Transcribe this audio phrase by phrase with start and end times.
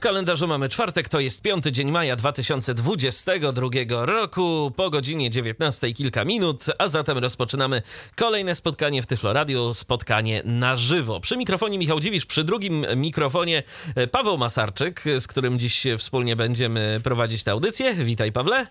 [0.00, 3.68] W kalendarzu mamy czwartek, to jest piąty dzień maja 2022
[4.06, 7.82] roku, po godzinie 19 kilka minut, a zatem rozpoczynamy
[8.16, 11.20] kolejne spotkanie w Tyfloradiu, spotkanie na żywo.
[11.20, 13.62] Przy mikrofonie Michał Dziwisz, przy drugim mikrofonie
[13.94, 17.94] e, Paweł Masarczyk, z którym dziś wspólnie będziemy prowadzić tę audycję.
[17.94, 18.66] Witaj Pawle.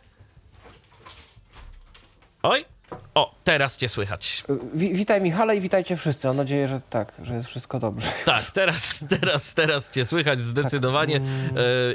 [2.44, 2.66] Oj,
[3.16, 4.44] o, teraz cię słychać.
[4.74, 6.28] Wi witaj Michale i witajcie wszyscy.
[6.28, 8.08] Mam nadzieję, że tak, że jest wszystko dobrze.
[8.26, 11.28] Tak, teraz, teraz, teraz cię słychać zdecydowanie tak.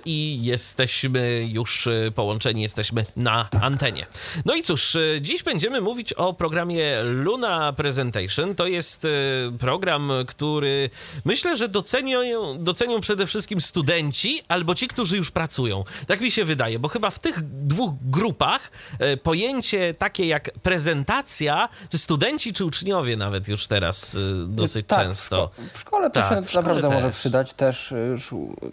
[0.05, 4.07] i jesteśmy już e, połączeni, jesteśmy na antenie.
[4.45, 8.55] No i cóż, e, dziś będziemy mówić o programie Luna Presentation.
[8.55, 9.07] To jest
[9.59, 10.91] program, który
[11.25, 12.21] myślę, że docenią,
[12.59, 15.85] docenią przede wszystkim studenci albo ci, którzy już pracują.
[16.07, 18.71] Tak mi się wydaje, bo chyba w tych dwóch grupach
[19.23, 20.84] pojęcie takie jak prezentacja,
[21.89, 25.51] czy studenci, czy uczniowie nawet już teraz dosyć tak, często.
[25.75, 26.93] W, szkole to tak, się naprawdę też.
[26.93, 27.95] może przydać też.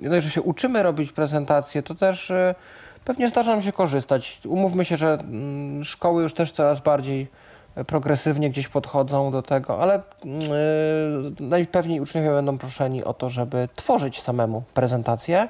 [0.01, 2.31] Nie dość, że się uczymy robić prezentacje, to też
[3.05, 4.41] pewnie zdarza nam się korzystać.
[4.45, 5.17] Umówmy się, że
[5.83, 7.27] szkoły już też coraz bardziej
[7.87, 10.37] progresywnie gdzieś podchodzą do tego, ale yy,
[11.39, 15.49] najpewniej uczniowie będą proszeni o to, żeby tworzyć samemu prezentację.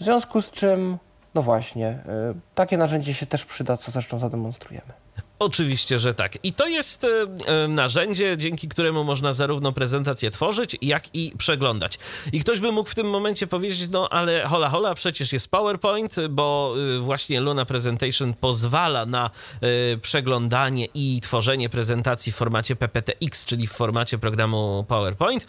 [0.00, 0.98] W związku z czym,
[1.34, 4.92] no właśnie, yy, takie narzędzie się też przyda, co zresztą zademonstrujemy.
[5.38, 6.38] Oczywiście, że tak.
[6.42, 7.06] I to jest
[7.46, 11.98] e, narzędzie, dzięki któremu można zarówno prezentację tworzyć, jak i przeglądać.
[12.32, 16.16] I ktoś by mógł w tym momencie powiedzieć, no ale hola hola, przecież jest PowerPoint,
[16.30, 23.44] bo e, właśnie Luna Presentation pozwala na e, przeglądanie i tworzenie prezentacji w formacie PPTX,
[23.44, 25.46] czyli w formacie programu PowerPoint.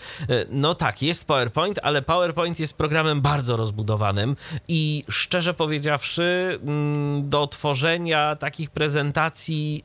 [0.49, 4.35] No tak, jest PowerPoint, ale PowerPoint jest programem bardzo rozbudowanym
[4.67, 9.78] i szczerze powiedziawszy, mm, do tworzenia takich prezentacji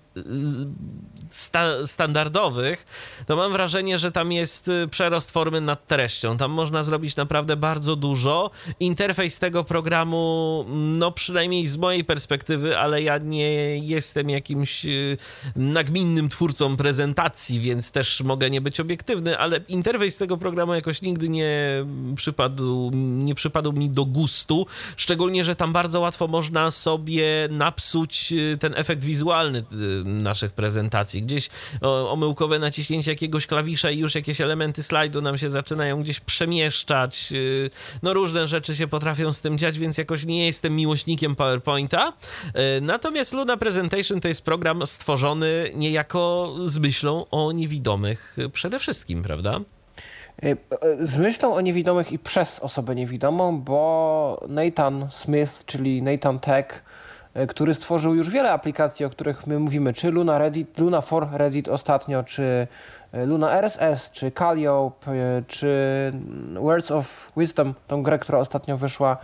[1.30, 2.86] sta standardowych,
[3.26, 6.36] to mam wrażenie, że tam jest y, przerost formy nad treścią.
[6.36, 8.50] Tam można zrobić naprawdę bardzo dużo.
[8.80, 15.16] Interfejs tego programu, no przynajmniej z mojej perspektywy, ale ja nie jestem jakimś y,
[15.56, 21.28] nagminnym twórcą prezentacji, więc też mogę nie być obiektywny, ale interfejs tego programu jakoś nigdy
[21.28, 21.84] nie
[22.16, 24.66] przypadł, nie przypadł mi do gustu.
[24.96, 29.64] Szczególnie, że tam bardzo łatwo można sobie napsuć y, ten efekt wizualny
[30.04, 31.22] naszych prezentacji.
[31.22, 31.50] Gdzieś
[32.08, 37.32] omyłkowe naciśnięcie jakiegoś klawisza i już jakieś elementy slajdu nam się zaczynają gdzieś przemieszczać.
[37.32, 37.70] Y,
[38.02, 42.12] no różne rzeczy się potrafią z tym dziać, więc jakoś nie jestem miłośnikiem PowerPointa.
[42.78, 49.22] Y, natomiast Luna Presentation to jest program stworzony niejako z myślą o niewidomych przede wszystkim,
[49.22, 49.60] prawda?
[50.44, 50.56] Y,
[51.06, 56.84] z myślą o niewidomych i przez osobę niewidomą, bo Nathan Smith, czyli Nathan Tech,
[57.48, 61.68] który stworzył już wiele aplikacji, o których my mówimy, czy Luna Reddit, Luna for Reddit
[61.68, 62.66] ostatnio, czy
[63.12, 66.12] e, Luna RSS, czy Calliope, e, czy
[66.60, 69.16] Words of Wisdom, tą grę, która ostatnio wyszła.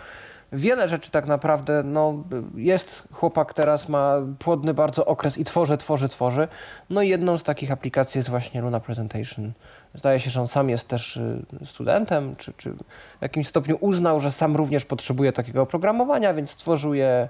[0.52, 6.08] Wiele rzeczy tak naprawdę, no jest chłopak teraz, ma płodny bardzo okres i tworzy, tworzy,
[6.08, 6.48] tworzy.
[6.90, 9.52] No i jedną z takich aplikacji jest właśnie Luna Presentation.
[9.94, 11.20] Zdaje się, że on sam jest też
[11.64, 16.94] studentem, czy, czy w jakimś stopniu uznał, że sam również potrzebuje takiego oprogramowania, więc stworzył
[16.94, 17.28] je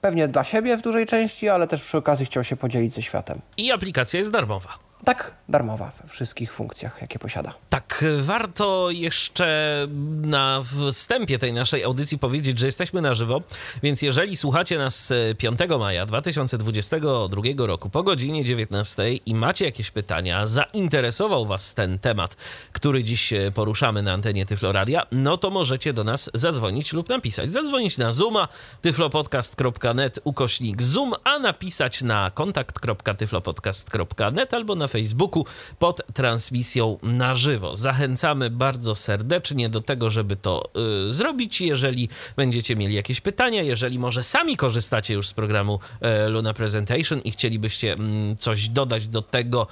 [0.00, 3.40] Pewnie dla siebie w dużej części, ale też przy okazji chciał się podzielić ze światem.
[3.56, 4.87] I aplikacja jest darmowa.
[5.04, 7.54] Tak, darmowa we wszystkich funkcjach, jakie posiada.
[7.70, 9.86] Tak, warto jeszcze
[10.20, 13.42] na wstępie tej naszej audycji powiedzieć, że jesteśmy na żywo,
[13.82, 20.46] więc jeżeli słuchacie nas 5 maja 2022 roku po godzinie 19 i macie jakieś pytania,
[20.46, 22.36] zainteresował Was ten temat,
[22.72, 27.52] który dziś poruszamy na antenie Tyfloradia, no to możecie do nas zadzwonić lub napisać.
[27.52, 28.48] Zadzwonić na Zooma,
[28.82, 35.44] tyflopodcast.net ukośnik Zoom, a napisać na kontakt.tyflopodcast.net albo na Facebooku
[35.78, 37.76] pod transmisją na żywo.
[37.76, 40.70] Zachęcamy bardzo serdecznie do tego, żeby to
[41.08, 41.60] y, zrobić.
[41.60, 45.80] Jeżeli będziecie mieli jakieś pytania, jeżeli może sami korzystacie już z programu
[46.26, 47.94] y, Luna Presentation i chcielibyście
[48.32, 49.66] y, coś dodać do tego,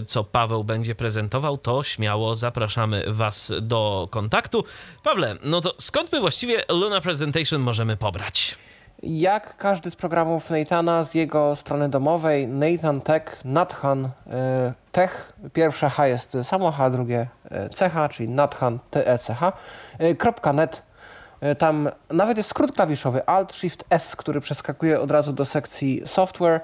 [0.00, 4.64] y, co Paweł będzie prezentował, to śmiało zapraszamy Was do kontaktu.
[5.02, 8.56] Pawle, no to skąd my właściwie Luna Presentation możemy pobrać?
[9.02, 14.10] Jak każdy z programów Nathana z jego strony domowej, Nathan Tech, Nathan y,
[14.92, 17.26] Tech, pierwsze H jest samo H, drugie
[17.76, 19.28] CH, czyli Nathan TECH,
[20.00, 20.82] y, .net.
[21.42, 26.02] Y, tam nawet jest skrót klawiszowy Alt Shift S, który przeskakuje od razu do sekcji
[26.04, 26.60] software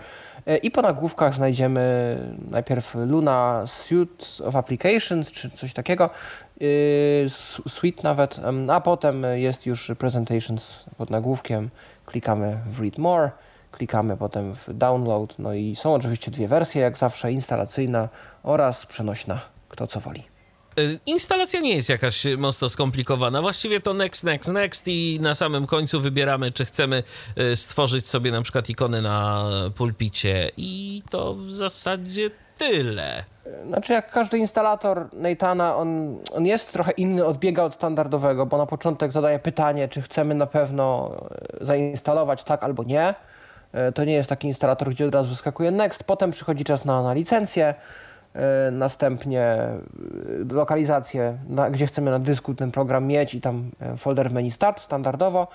[0.62, 2.18] I po nagłówkach znajdziemy
[2.50, 6.10] najpierw Luna Suite of Applications, czy coś takiego,
[7.68, 11.70] suite nawet, a potem jest już Presentations pod nagłówkiem.
[12.06, 13.30] Klikamy w Read More,
[13.72, 18.08] klikamy potem w Download, no i są oczywiście dwie wersje, jak zawsze, instalacyjna
[18.42, 20.32] oraz przenośna, kto co woli.
[20.78, 23.42] Y, instalacja nie jest jakaś mocno skomplikowana.
[23.42, 27.02] Właściwie to next, next, next i na samym końcu wybieramy, czy chcemy
[27.38, 32.30] y, stworzyć sobie na przykład ikony na pulpicie i to w zasadzie
[32.62, 33.24] tyle.
[33.66, 38.66] Znaczy jak każdy instalator Neitana, on, on jest trochę inny, odbiega od standardowego, bo na
[38.66, 41.16] początek zadaje pytanie, czy chcemy na pewno
[41.60, 43.14] e, zainstalować tak albo nie.
[43.72, 47.02] E, to nie jest taki instalator, gdzie od razu wyskakuje next, potem przychodzi czas na,
[47.02, 47.74] na licencję,
[48.34, 49.56] e, następnie
[50.50, 55.48] lokalizację, na, gdzie chcemy na dysku ten program mieć i tam folder menu start standardowo.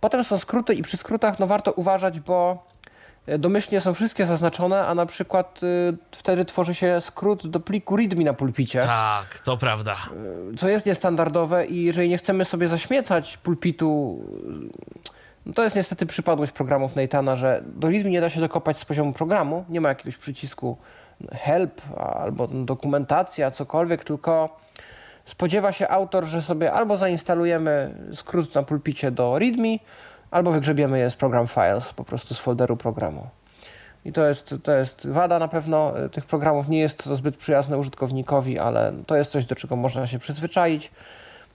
[0.00, 2.66] Potem są skróty i przy skrótach no warto uważać, bo
[3.26, 8.24] domyślnie są wszystkie zaznaczone, a na przykład y, wtedy tworzy się skrót do pliku readme
[8.24, 8.80] na pulpicie.
[8.80, 9.96] Tak, to prawda.
[10.52, 14.18] Y, co jest niestandardowe i jeżeli nie chcemy sobie zaśmiecać pulpitu,
[15.46, 18.84] no to jest niestety przypadłość programów Neitana, że do readme nie da się dokopać z
[18.84, 20.76] poziomu programu, nie ma jakiegoś przycisku
[21.32, 24.60] help albo dokumentacja, cokolwiek, tylko
[25.24, 29.78] spodziewa się autor, że sobie albo zainstalujemy skrót na pulpicie do readme,
[30.34, 33.28] albo wygrzebiemy je z program files, po prostu z folderu programu.
[34.04, 36.68] I to jest, to jest wada na pewno tych programów.
[36.68, 40.90] Nie jest to zbyt przyjazne użytkownikowi, ale to jest coś, do czego można się przyzwyczaić.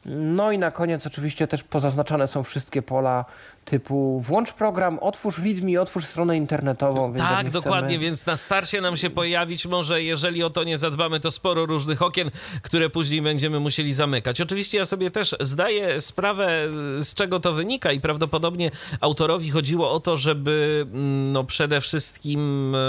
[0.05, 3.25] No i na koniec oczywiście też pozaznaczane są wszystkie pola
[3.69, 7.13] typu włącz program, otwórz readme, otwórz stronę internetową.
[7.13, 11.31] tak, dokładnie, więc na starcie nam się pojawić może, jeżeli o to nie zadbamy, to
[11.31, 12.31] sporo różnych okien,
[12.61, 14.41] które później będziemy musieli zamykać.
[14.41, 16.67] Oczywiście ja sobie też zdaję sprawę,
[16.99, 18.71] z czego to wynika i prawdopodobnie
[19.01, 22.79] autorowi chodziło o to, żeby mm, no przede wszystkim e,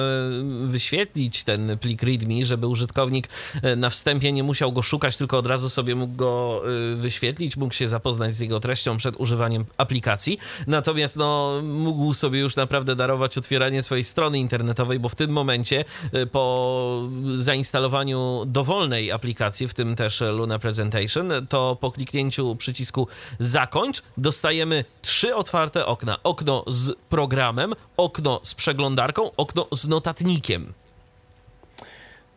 [0.66, 3.28] wyświetlić ten plik readme, żeby użytkownik
[3.62, 6.62] e, na wstępie nie musiał go szukać, tylko od razu sobie mógł go
[6.92, 10.38] e, wyświetlić, mógł się zapoznać z jego treścią przed używaniem aplikacji.
[10.70, 15.84] Natomiast no, mógł sobie już naprawdę darować otwieranie swojej strony internetowej, bo w tym momencie
[16.14, 17.02] y, po
[17.36, 23.08] zainstalowaniu dowolnej aplikacji, w tym też Luna Presentation, to po kliknięciu przycisku
[23.38, 26.16] zakończ dostajemy trzy otwarte okna.
[26.22, 30.72] Okno z programem, okno z przeglądarką, okno z notatnikiem.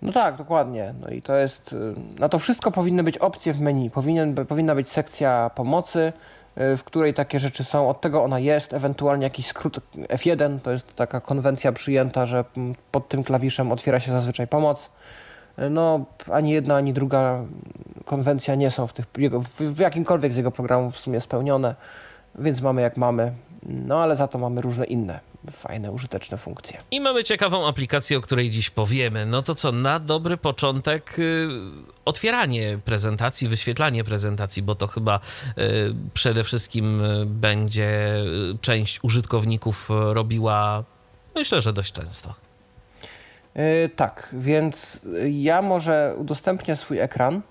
[0.01, 0.93] No tak, dokładnie.
[1.01, 1.73] No i to jest.
[1.73, 3.89] Y, na to wszystko powinny być opcje w menu.
[3.89, 6.13] Powinien, powinna być sekcja pomocy,
[6.55, 7.89] w której takie rzeczy są.
[7.89, 12.45] Od tego ona jest, ewentualnie jakiś skrót F1, to jest taka konwencja przyjęta, że
[12.91, 14.89] pod tym klawiszem otwiera się zazwyczaj pomoc.
[15.59, 17.43] Y, no, ani jedna, ani druga
[18.05, 19.05] konwencja nie są w, tych,
[19.59, 21.75] w jakimkolwiek z jego programów w sumie spełnione,
[22.35, 23.31] więc mamy jak mamy.
[23.63, 26.77] No ale za to mamy różne inne fajne, użyteczne funkcje.
[26.91, 29.25] I mamy ciekawą aplikację, o której dziś powiemy.
[29.25, 31.49] No to co, na dobry początek yy,
[32.05, 35.19] otwieranie prezentacji, wyświetlanie prezentacji, bo to chyba
[35.57, 35.63] yy,
[36.13, 38.15] przede wszystkim y, będzie
[38.53, 40.83] y, część użytkowników robiła,
[41.35, 42.33] myślę, że dość często.
[43.55, 44.99] Yy, tak, więc
[45.31, 47.41] ja może udostępnię swój ekran y,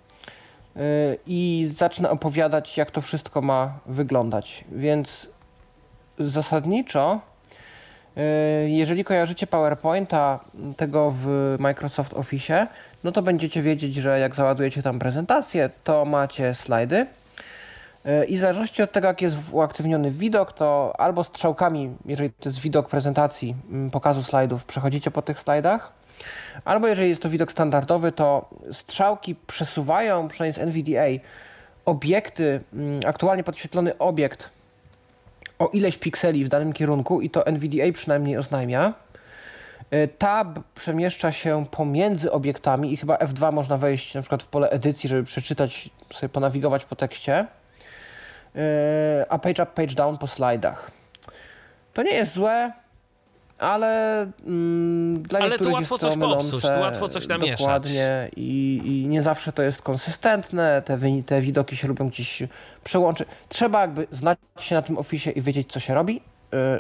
[1.27, 4.65] i zacznę opowiadać, jak to wszystko ma wyglądać.
[4.73, 5.29] Więc
[6.19, 7.32] zasadniczo
[8.67, 10.41] jeżeli kojarzycie PowerPointa
[10.77, 12.67] tego w Microsoft Office,
[13.05, 17.07] no to będziecie wiedzieć, że jak załadujecie tam prezentację, to macie slajdy.
[18.05, 22.49] E, I w zależności od tego, jak jest uaktywniony widok, to albo strzałkami, jeżeli to
[22.49, 23.57] jest widok prezentacji,
[23.93, 25.93] pokazu slajdów, przechodzicie po tych slajdach,
[26.65, 31.25] albo jeżeli jest to widok standardowy, to strzałki przesuwają, przynajmniej z NVDA,
[31.85, 32.61] obiekty,
[33.07, 34.51] aktualnie podświetlony obiekt
[35.63, 38.95] o ileś pikseli w danym kierunku i to NVDA przynajmniej oznajmia.
[39.91, 44.71] E, tab przemieszcza się pomiędzy obiektami i chyba F2 można wejść na przykład w pole
[44.71, 47.47] edycji, żeby przeczytać, sobie ponawigować po tekście.
[48.57, 50.91] E, a page up, page down po slajdach.
[51.95, 52.73] To nie jest złe,
[53.59, 57.59] ale mm, dla ale tu łatwo coś popsuć, tu łatwo coś namieszać.
[57.59, 62.43] Dokładnie i, i nie zawsze to jest konsystentne, te, te widoki się lubią gdzieś
[62.85, 63.29] przełączyć.
[63.49, 66.21] Trzeba jakby znać się na tym oficie i wiedzieć, co się robi,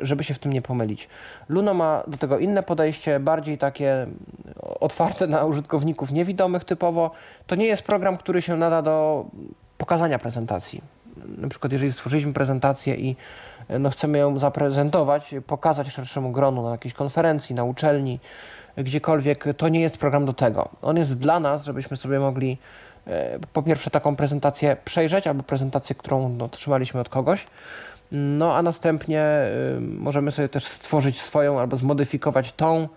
[0.02, 1.08] y, żeby się w tym nie pomylić.
[1.48, 4.06] Luno ma do tego inne podejście, bardziej takie
[4.80, 7.10] otwarte na użytkowników niewidomych typowo.
[7.46, 9.24] To nie jest program, który się nada do
[9.78, 10.80] pokazania prezentacji.
[11.38, 13.16] Na przykład jeżeli stworzyliśmy prezentację i
[13.78, 18.18] no, chcemy ją zaprezentować, pokazać szerszemu gronu na jakiejś konferencji, na uczelni,
[18.76, 20.68] gdziekolwiek, to nie jest program do tego.
[20.82, 22.58] On jest dla nas, żebyśmy sobie mogli
[23.52, 27.44] po pierwsze taką prezentację przejrzeć, albo prezentację, którą no, otrzymaliśmy od kogoś,
[28.12, 29.24] no a następnie
[29.76, 32.88] y, możemy sobie też stworzyć swoją albo zmodyfikować tą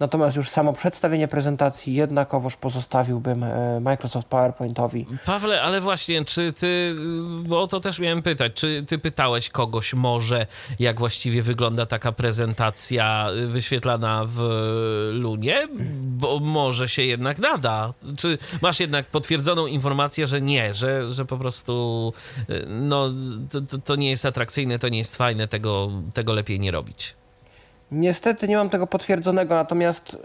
[0.00, 5.06] Natomiast już samo przedstawienie prezentacji jednakowoż pozostawiłbym e, Microsoft PowerPointowi.
[5.26, 6.96] Pawle, ale właśnie, czy ty,
[7.44, 10.46] bo o to też miałem pytać, czy ty pytałeś kogoś może,
[10.78, 14.40] jak właściwie wygląda taka prezentacja wyświetlana w
[15.12, 15.68] Lunie?
[16.00, 17.92] Bo może się jednak nada.
[18.18, 22.12] Czy masz jednak potwierdzoną informację, że nie, że, że po prostu
[22.68, 23.08] no,
[23.50, 27.14] to, to nie jest atrakcyjne, to nie jest fajne, tego, tego lepiej nie robić?
[27.94, 30.18] Niestety nie mam tego potwierdzonego, natomiast y,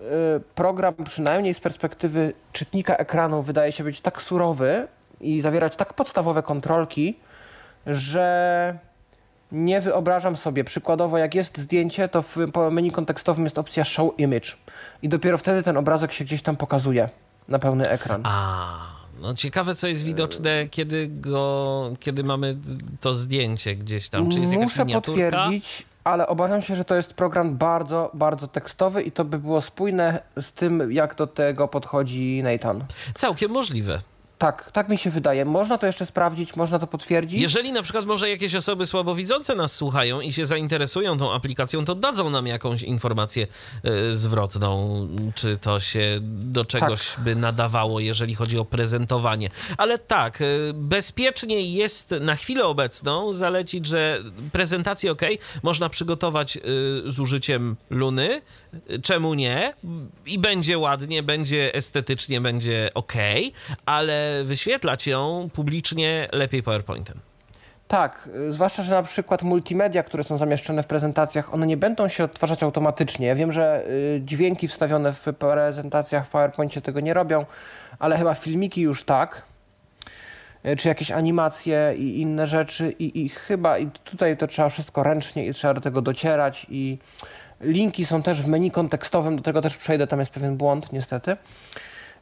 [0.56, 4.88] program, przynajmniej z perspektywy czytnika ekranu, wydaje się być tak surowy
[5.22, 7.16] i zawierać tak podstawowe kontrolki,
[7.88, 8.78] że
[9.52, 10.64] nie wyobrażam sobie.
[10.64, 12.38] Przykładowo, jak jest zdjęcie, to w
[12.72, 14.50] menu kontekstowym jest opcja Show Image
[15.02, 17.10] i dopiero wtedy ten obrazek się gdzieś tam pokazuje
[17.48, 18.22] na pełny ekran.
[18.26, 19.00] A.
[19.22, 22.58] No ciekawe, co jest widoczne, kiedy go, kiedy mamy
[23.02, 24.32] to zdjęcie gdzieś tam.
[24.32, 25.30] Czy jest jakaś Muszę miniaturka?
[25.32, 29.62] potwierdzić, ale obawiam się, że to jest program bardzo, bardzo tekstowy i to by było
[29.62, 32.84] spójne z tym, jak do tego podchodzi Nathan.
[33.13, 34.00] Całkiem możliwe.
[34.39, 35.46] Tak, tak mi się wydaje.
[35.46, 37.41] Można to jeszcze sprawdzić, można to potwierdzić.
[37.41, 41.96] Jeżeli na przykład może jakieś osoby słabowidzące nas słuchają i się zainteresują tą aplikacją, to
[41.96, 43.48] dadzą nam jakąś informację
[43.86, 47.24] y, zwrotną, czy to się do czegoś tak.
[47.24, 49.50] by nadawało, jeżeli chodzi o prezentowanie.
[49.77, 54.19] Ale tak, y, bezpiecznie jest na chwilę obecną zalecić, że
[54.51, 55.22] prezentację OK
[55.63, 56.62] można przygotować y,
[57.05, 58.41] z użyciem Luny.
[59.03, 59.74] Czemu nie?
[60.25, 63.13] I będzie ładnie, będzie estetycznie, będzie OK,
[63.86, 67.19] ale wyświetlać ją publicznie lepiej PowerPointem.
[67.89, 72.24] Tak, zwłaszcza, że na przykład multimedia, które są zamieszczone w prezentacjach, one nie będą się
[72.24, 73.27] odtwarzać automatycznie.
[73.27, 77.45] Ja wiem, że y, dźwięki wstawione w prezentacjach w PowerPoincie tego nie robią,
[78.00, 79.43] ale chyba filmiki już tak,
[80.65, 85.03] y, czy jakieś animacje i inne rzeczy i, i chyba i tutaj to trzeba wszystko
[85.03, 86.98] ręcznie i trzeba do tego docierać i
[87.62, 91.38] linki są też w menu kontekstowym, do tego też przejdę, tam jest pewien błąd niestety.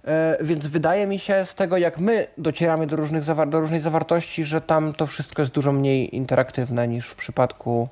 [0.07, 4.45] E, więc wydaje mi się z tego, jak my docieramy do, różnych do różnej zawartości,
[4.45, 7.89] że tam to wszystko jest dużo mniej interaktywne niż w przypadku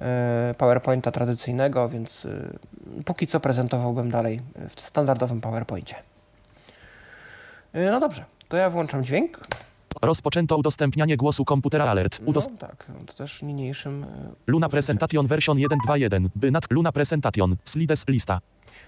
[0.00, 5.94] e, PowerPointa tradycyjnego, więc e, póki co prezentowałbym dalej w standardowym PowerPoincie.
[7.74, 9.40] No dobrze, to ja włączam dźwięk.
[10.02, 12.20] Rozpoczęto udostępnianie głosu komputera alert.
[12.24, 12.50] Udost...
[12.50, 14.06] No tak, to też niniejszym.
[14.46, 16.28] Luna Presentation version 1.2.1.
[16.36, 17.56] Bynat Luna Presentation.
[17.64, 18.40] Slides lista.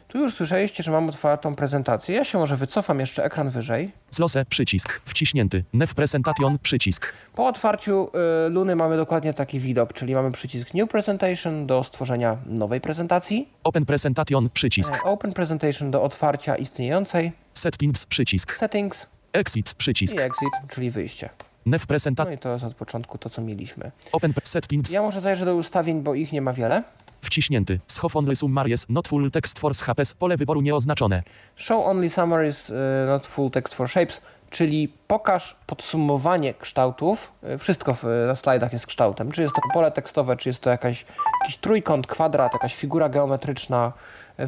[0.09, 2.15] Tu już słyszeliście, że mam otwartą prezentację.
[2.15, 3.93] Ja się może wycofam jeszcze ekran wyżej.
[4.11, 5.65] Zlose, przycisk, wciśnięty.
[5.73, 7.13] Nef Presentation, przycisk.
[7.35, 8.11] Po otwarciu
[8.47, 13.49] y, Luny mamy dokładnie taki widok, czyli mamy przycisk New Presentation do stworzenia nowej prezentacji.
[13.65, 14.95] Open Presentation, przycisk.
[14.95, 17.33] E, open Presentation do otwarcia istniejącej.
[17.55, 18.57] Settings, przycisk.
[18.57, 19.07] Settings.
[19.33, 20.15] Exit, przycisk.
[20.15, 21.31] I exit, czyli wyjście.
[21.67, 22.33] Nef Presentation.
[22.33, 23.91] No i to jest od początku to, co mieliśmy.
[24.13, 24.93] Open Settings.
[24.93, 26.83] Ja może zajrzę do ustawień, bo ich nie ma wiele.
[27.25, 27.81] Wciśnięty.
[27.87, 30.15] Schow only summaries, not full text for shapes.
[30.15, 31.23] Pole wyboru nieoznaczone.
[31.57, 32.77] Show only summaries, uh,
[33.07, 37.33] not full text for shapes, czyli pokaż podsumowanie kształtów.
[37.55, 39.33] Y, wszystko w, na slajdach jest kształtem.
[39.33, 41.05] Czy jest to pole tekstowe, czy jest to jakaś,
[41.41, 43.93] jakiś trójkąt, kwadrat, jakaś figura geometryczna,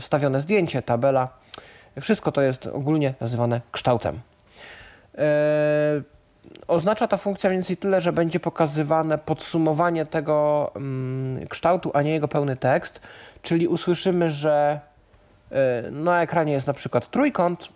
[0.01, 1.29] wstawione zdjęcie, tabela.
[2.01, 4.21] Wszystko to jest ogólnie nazywane kształtem.
[6.69, 12.11] Oznacza ta funkcja mniej więcej tyle, że będzie pokazywane podsumowanie tego mm, kształtu, a nie
[12.11, 13.01] jego pełny tekst.
[13.43, 14.81] Czyli usłyszymy, że
[15.53, 17.69] y, na ekranie jest na przykład trójkąt,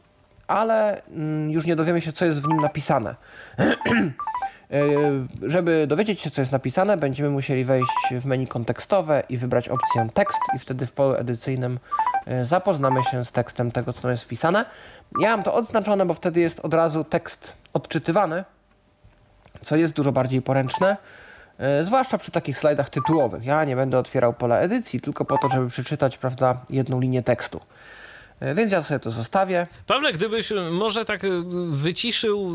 [0.47, 3.15] ale mm, już nie dowiemy się, co jest w nim napisane.
[4.75, 9.69] Y, żeby dowiedzieć się, co jest napisane, będziemy musieli wejść w menu kontekstowe i wybrać
[9.69, 11.79] opcję tekst i wtedy w polu edycyjnym
[12.29, 14.65] y, zapoznamy się z tekstem tego, co tam jest wpisane.
[15.21, 18.45] Ja mam to odznaczone, bo wtedy jest od razu tekst odczytywany,
[19.65, 20.97] co jest dużo bardziej poręczne,
[21.59, 23.45] e, zwłaszcza przy takich slajdach tytułowych.
[23.45, 27.61] Ja nie będę otwierał pola edycji tylko po to, żeby przeczytać prawda, jedną linię tekstu.
[28.41, 29.67] E, więc ja sobie to zostawię.
[29.87, 31.29] Pawle, gdybyś może tak e,
[31.71, 32.51] wyciszył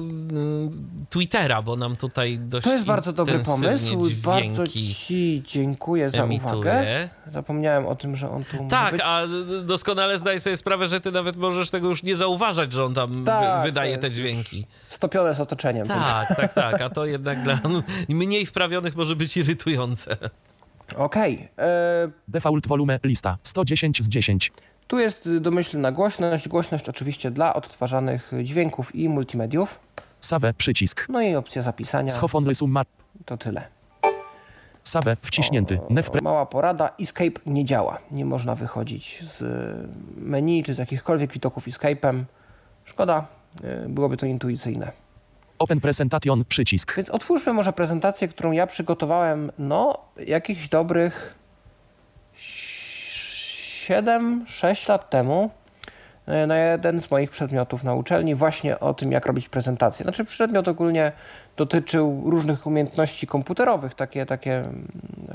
[1.09, 3.85] Twittera, bo nam tutaj dość To jest bardzo dobry pomysł.
[4.23, 6.55] Bardzo Ci dziękuję za emituje.
[6.55, 7.09] uwagę.
[7.27, 9.01] Zapomniałem o tym, że on tu Tak, być.
[9.05, 9.21] a
[9.63, 13.23] doskonale zdaję sobie sprawę, że ty nawet możesz tego już nie zauważać, że on tam
[13.23, 14.65] tak, wy wydaje te dźwięki.
[14.89, 15.87] Stopione z otoczeniem.
[15.87, 17.59] Tak, tak, tak, a to jednak dla
[18.09, 20.17] mniej wprawionych może być irytujące.
[20.95, 21.33] Okej.
[21.35, 21.65] Okay.
[21.65, 24.51] E, Default volume lista 110 z 10.
[24.87, 26.47] Tu jest domyślna głośność.
[26.47, 29.79] Głośność oczywiście dla odtwarzanych dźwięków i multimediów.
[30.19, 31.05] Save, przycisk.
[31.09, 32.09] No i opcja zapisania.
[32.09, 32.85] Schow only summar.
[33.25, 33.67] To tyle.
[34.83, 35.79] Save, wciśnięty.
[36.19, 36.89] O, mała porada.
[36.99, 37.99] Escape nie działa.
[38.11, 39.43] Nie można wychodzić z
[40.17, 42.23] menu czy z jakichkolwiek widoków Escape'em.
[42.85, 43.25] Szkoda.
[43.85, 44.91] Y, byłoby to intuicyjne.
[45.59, 46.95] Open Presentation, przycisk.
[46.95, 51.35] Więc otwórzmy może prezentację, którą ja przygotowałem, no, jakichś dobrych
[53.89, 55.49] 7-6 lat temu
[56.25, 60.03] e, na jeden z moich przedmiotów na uczelni właśnie o tym, jak robić prezentację.
[60.03, 61.11] Znaczy przedmiot ogólnie
[61.57, 64.87] dotyczył różnych umiejętności komputerowych, takie, takie mm,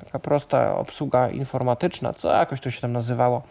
[0.04, 3.42] taka prosta obsługa informatyczna, co jakoś to się tam nazywało.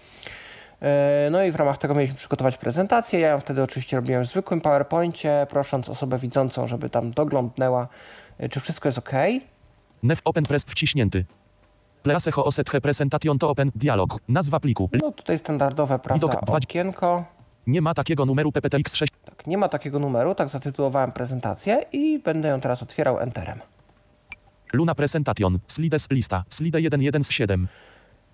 [0.81, 3.19] E, No i w ramach tego mieliśmy przygotować prezentację.
[3.19, 7.87] Ja ją wtedy oczywiście robiłem w zwykłym PowerPoincie, prosząc osobę widzącą, żeby tam doglądnęła,
[8.37, 9.11] e, czy wszystko jest ok.
[10.03, 11.25] Nef open press wciśnięty.
[12.03, 14.17] Place ho osethe presentation to open dialog.
[14.27, 14.89] Nazwa pliku.
[15.01, 17.25] No tutaj standardowe, prawda, Widok dwa- okienko.
[17.67, 19.07] Nie ma takiego numeru PPTX6.
[19.25, 23.59] Tak, nie ma takiego numeru, tak zatytułowałem prezentację i będę ją teraz otwierał Enterem.
[24.73, 25.59] Luna presentation.
[25.67, 26.43] Slides lista.
[26.49, 27.67] Slide 11 z 7.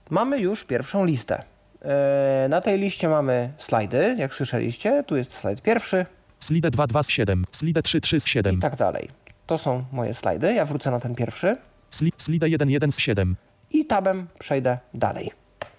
[0.09, 1.43] Mamy już pierwszą listę.
[1.81, 5.03] E, Na tej liście mamy slajdy, jak słyszeliście.
[5.03, 6.05] Tu jest slajd pierwszy
[6.39, 7.45] Slide 22 z 7.
[7.51, 8.59] Slide 33 z i 7.
[8.59, 9.09] tak dalej.
[9.47, 10.53] To są moje slajdy.
[10.53, 11.57] Ja wrócę na ten pierwszy
[11.89, 13.35] Sli, slide 11 z 7.
[13.71, 15.31] i tabem przejdę dalej.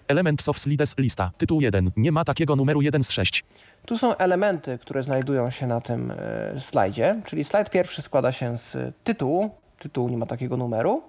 [0.07, 1.31] Elements of slides lista.
[1.37, 1.91] Tytuł 1.
[1.97, 3.43] Nie ma takiego numeru 1 z 6.
[3.85, 8.57] Tu są elementy, które znajdują się na tym e, slajdzie, czyli slajd pierwszy składa się
[8.57, 9.51] z tytułu.
[9.79, 11.01] Tytuł nie ma takiego numeru.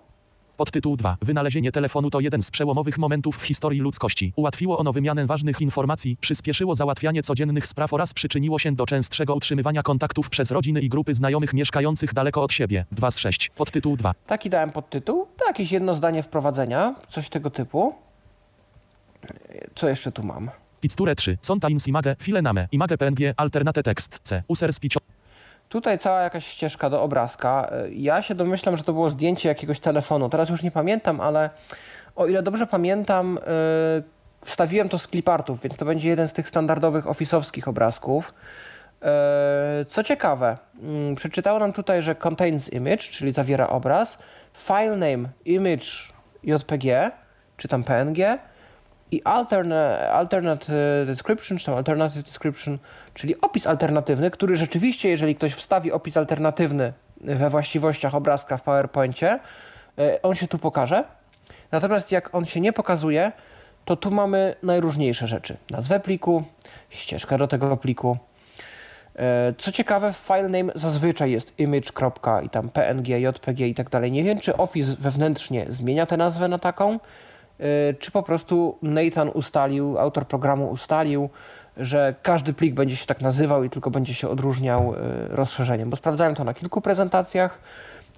[0.59, 1.17] Podtytuł 2.
[1.23, 4.33] Wynalezienie telefonu to jeden z przełomowych momentów w historii ludzkości.
[4.37, 9.83] Ułatwiło ono wymianę ważnych informacji, przyspieszyło załatwianie codziennych spraw oraz przyczyniło się do częstszego utrzymywania
[9.83, 12.85] kontaktów przez rodziny i grupy znajomych mieszkających daleko od siebie.
[12.93, 13.50] 2 z 6.
[13.57, 14.15] Podtytuł 2.
[14.27, 15.27] Taki dałem podtytuł.
[15.37, 17.95] To jakieś jedno zdanie wprowadzenia, coś tego typu.
[19.75, 20.50] Co jeszcze tu mam?
[20.81, 21.38] Picture 3.
[21.47, 24.43] Contains image, file name, image png, alternate text, c.
[24.49, 24.97] User speech.
[25.69, 27.71] Tutaj cała jakaś ścieżka do obrazka.
[27.87, 30.29] Y, Ja się domyślam, że to było zdjęcie jakiegoś telefonu.
[30.29, 31.51] Teraz już nie pamiętam, ale
[32.17, 33.41] o ile dobrze pamiętam, y,
[34.45, 38.35] wstawiłem to z clipartów, więc to będzie jeden z tych standardowych ofisowskich obrazków.
[39.83, 44.19] Y, Co ciekawe, mm, przeczytało nam tutaj, że contains image, czyli zawiera obraz,
[44.55, 45.87] file name image
[46.45, 47.11] JPG,
[47.57, 48.39] czy tam PNG
[49.11, 50.73] i alternate, alternate
[51.07, 52.79] description, czy tam alternative description,
[53.15, 59.38] czyli opis alternatywny, który rzeczywiście, jeżeli ktoś wstawi opis alternatywny we właściwościach obrazka w PowerPoincie,
[59.99, 61.05] e, on się tu pokaże.
[61.73, 63.33] Natomiast jak on się nie pokazuje,
[63.85, 65.57] to tu mamy najróżniejsze rzeczy.
[65.71, 66.42] Nazwę pliku,
[66.90, 68.18] ścieżkę do tego pliku.
[69.16, 71.90] E, Co ciekawe, file name zazwyczaj jest image.
[72.44, 74.12] i tam png, jpg i tak dalej.
[74.12, 76.99] Nie wiem, czy Office wewnętrznie zmienia tę nazwę na taką,
[77.99, 81.31] czy po prostu Nathan ustalił, autor programu ustalił,
[81.77, 85.90] że każdy plik będzie się tak nazywał i tylko będzie się odróżniał e, rozszerzeniem.
[85.90, 87.59] Bo sprawdzałem to na kilku prezentacjach,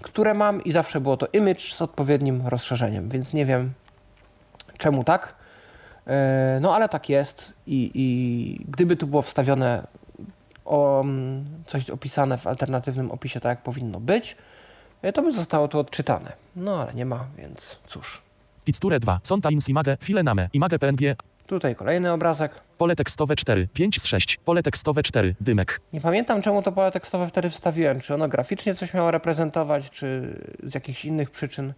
[0.02, 3.72] które mam i zawsze było to image z odpowiednim rozszerzeniem, więc nie wiem
[4.78, 5.34] czemu tak.
[6.06, 9.86] E, No ale tak jest i, i gdyby tu było wstawione
[10.64, 14.36] o, mm, coś opisane w alternatywnym opisie, tak jak powinno być,
[15.14, 16.32] to by zostało to odczytane.
[16.56, 18.29] No ale nie ma, więc cóż.
[18.64, 19.20] Picture 2.
[19.28, 22.52] Contains image, file name, image png, Tutaj kolejny obrazek.
[22.78, 23.68] pole tekstowe 4.
[23.74, 24.36] 5 z 6.
[24.44, 25.34] Pole tekstowe 4.
[25.40, 25.80] Dymek.
[25.92, 28.00] Nie pamiętam, czemu to pole tekstowe wtedy wstawiłem.
[28.00, 31.72] Czy ono graficznie coś miało reprezentować, czy z jakichś innych przyczyn,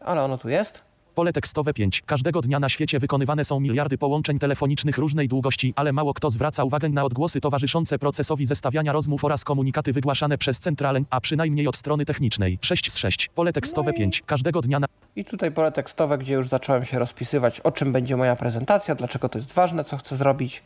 [0.00, 0.80] ale ono tu jest.
[1.12, 2.02] Pole tekstowe 5.
[2.06, 6.64] Każdego dnia na świecie wykonywane są miliardy połączeń telefonicznych różnej długości, ale mało kto zwraca
[6.64, 11.76] uwagę na odgłosy towarzyszące procesowi zestawiania rozmów oraz komunikaty wygłaszane przez centralę, a przynajmniej od
[11.76, 12.58] strony technicznej.
[12.60, 13.28] 6 z 6.
[13.34, 14.22] Pole tekstowe 5.
[14.26, 18.16] Każdego dnia na I tutaj pole tekstowe, gdzie już zacząłem się rozpisywać, o czym będzie
[18.16, 20.62] moja prezentacja, dlaczego to jest ważne, co chcę zrobić.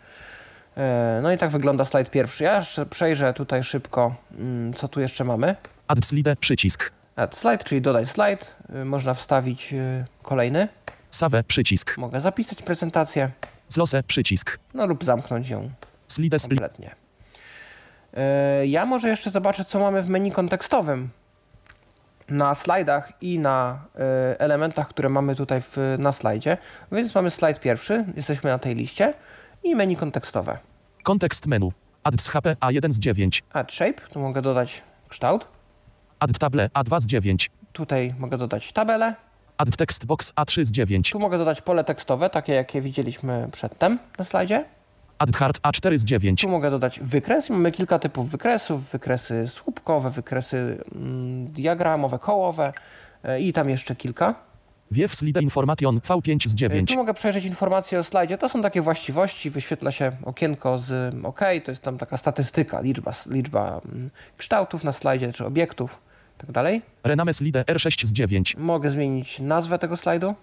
[0.76, 2.44] E, No i tak wygląda slajd pierwszy.
[2.44, 5.56] Ja jeszcze przejrzę tutaj szybko, mm, co tu jeszcze mamy.
[5.88, 6.92] add slide przycisk.
[7.16, 8.55] Add slide, czyli dodaj slajd.
[8.83, 10.68] Y, Można wstawić y, kolejny.
[11.11, 11.98] Save przycisk.
[11.98, 13.31] Mogę zapisać prezentację,
[13.68, 14.59] Zlose przycisk.
[14.74, 15.70] no lub zamknąć ją
[16.09, 16.94] Slides li- kompletnie.
[18.14, 21.09] E, Ja może jeszcze zobaczę, co mamy w menu kontekstowym.
[22.29, 23.85] Na slajdach i na
[24.38, 26.57] elementach, które mamy tutaj w, na slajdzie.
[26.92, 29.11] Więc mamy slajd pierwszy, jesteśmy na tej liście
[29.62, 30.59] i menu kontekstowe.
[31.02, 31.72] kontekst menu.
[32.05, 33.42] Add z HP A1 z 9.
[33.52, 35.48] Add shape, tu mogę dodać kształt.
[36.20, 37.50] Add table A2 z 9.
[37.72, 39.14] Tutaj mogę dodać tabelę.
[39.59, 41.11] Add text box A3 z 9.
[41.11, 44.64] Tu mogę dodać pole tekstowe, takie jakie widzieliśmy przedtem na slajdzie.
[45.18, 46.40] Add hard A4 z 9.
[46.40, 47.50] Tu mogę dodać wykres.
[47.50, 48.90] Mamy kilka typów wykresów.
[48.90, 52.72] Wykresy słupkowe, wykresy mm, diagramowe, kołowe
[53.24, 54.35] e, i tam jeszcze kilka.
[54.90, 56.88] Wiew slide information V5 z E, 9.
[56.90, 58.38] Tu mogę przejrzeć informacje o slajdzie.
[58.38, 59.51] To są takie właściwości.
[59.51, 61.40] Wyświetla się okienko z OK.
[61.64, 65.99] To jest tam taka statystyka, liczba, liczba mm, kształtów na slajdzie, czy obiektów,
[66.38, 66.83] tak dalej.
[67.05, 68.57] Rename slide R6 z 9.
[68.59, 70.35] Mogę zmienić nazwę tego slajdu.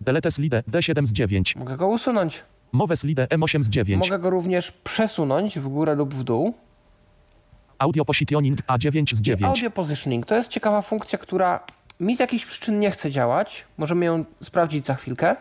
[0.00, 1.56] Delete slide D7 z 9.
[1.56, 2.42] Mogę go usunąć.
[2.72, 4.10] Mowe slide M8 z 9.
[4.10, 6.54] Mogę go również przesunąć w górę lub w dół.
[7.78, 9.42] Audio positioning A9 z 9.
[9.44, 11.60] Audio positioning to jest ciekawa funkcja, która
[12.00, 13.64] mi z jakichś przyczyn nie chce działać.
[13.76, 15.36] Możemy ją sprawdzić za chwilkę.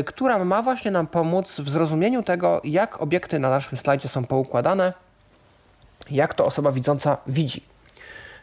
[0.00, 4.24] y, która ma właśnie nam pomóc w zrozumieniu tego, jak obiekty na naszym slajdzie są
[4.24, 4.92] poukładane,
[6.10, 7.62] jak to osoba widząca widzi.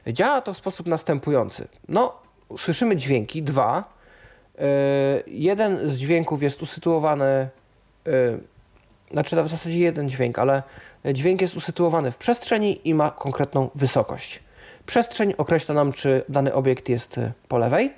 [0.07, 1.67] Działa to w sposób następujący.
[1.89, 2.13] No,
[2.57, 3.83] słyszymy dźwięki, dwa.
[5.27, 7.49] Jeden z dźwięków jest usytuowany,
[9.11, 10.63] znaczy w zasadzie jeden dźwięk, ale
[11.05, 14.39] dźwięk jest usytuowany w przestrzeni i ma konkretną wysokość.
[14.85, 17.93] Przestrzeń określa nam, czy dany obiekt jest po lewej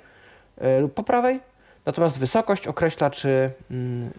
[0.80, 1.40] lub po prawej,
[1.86, 4.10] natomiast wysokość określa, czy mm,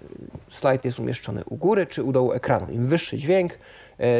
[0.49, 2.71] slajd jest umieszczony u góry, czy u dołu ekranu.
[2.71, 3.57] Im wyższy dźwięk,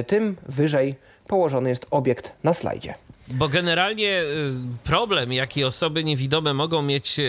[0.07, 0.95] tym wyżej
[1.27, 2.93] położony jest obiekt na slajdzie.
[3.33, 4.51] Bo generalnie y,
[4.83, 7.23] problem, jaki osoby niewidome mogą mieć y,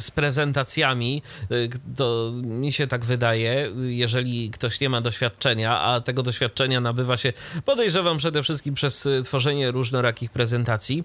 [0.00, 6.22] z prezentacjami, y, to mi się tak wydaje, jeżeli ktoś nie ma doświadczenia, a tego
[6.22, 7.32] doświadczenia nabywa się,
[7.64, 11.04] podejrzewam przede wszystkim przez tworzenie różnorakich prezentacji,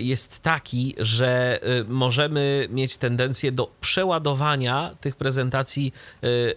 [0.00, 5.92] jest taki, że możemy mieć tendencję do przeładowania tych prezentacji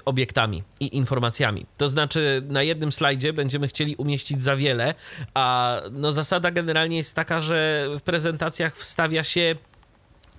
[0.05, 1.65] obiektami i informacjami.
[1.77, 4.93] To znaczy, na jednym slajdzie będziemy chcieli umieścić za wiele,
[5.33, 9.55] a no zasada generalnie jest taka, taka, że w prezentacjach wstawia się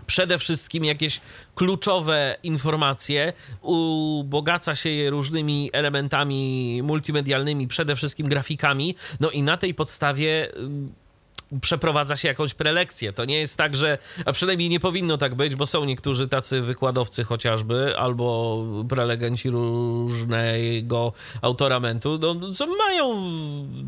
[0.06, 1.20] przede wszystkim jakieś
[1.54, 9.74] kluczowe informacje, ubogaca się je różnymi elementami multimedialnymi, przede wszystkim grafikami, no i na tej
[9.74, 10.48] podstawie
[11.60, 13.12] przeprowadza się jakąś prelekcję.
[13.12, 16.60] To nie jest tak, że, a przynajmniej nie powinno tak być, bo są niektórzy tacy
[16.60, 23.14] wykładowcy chociażby, albo prelegenci różnego autoramentu, no, co mają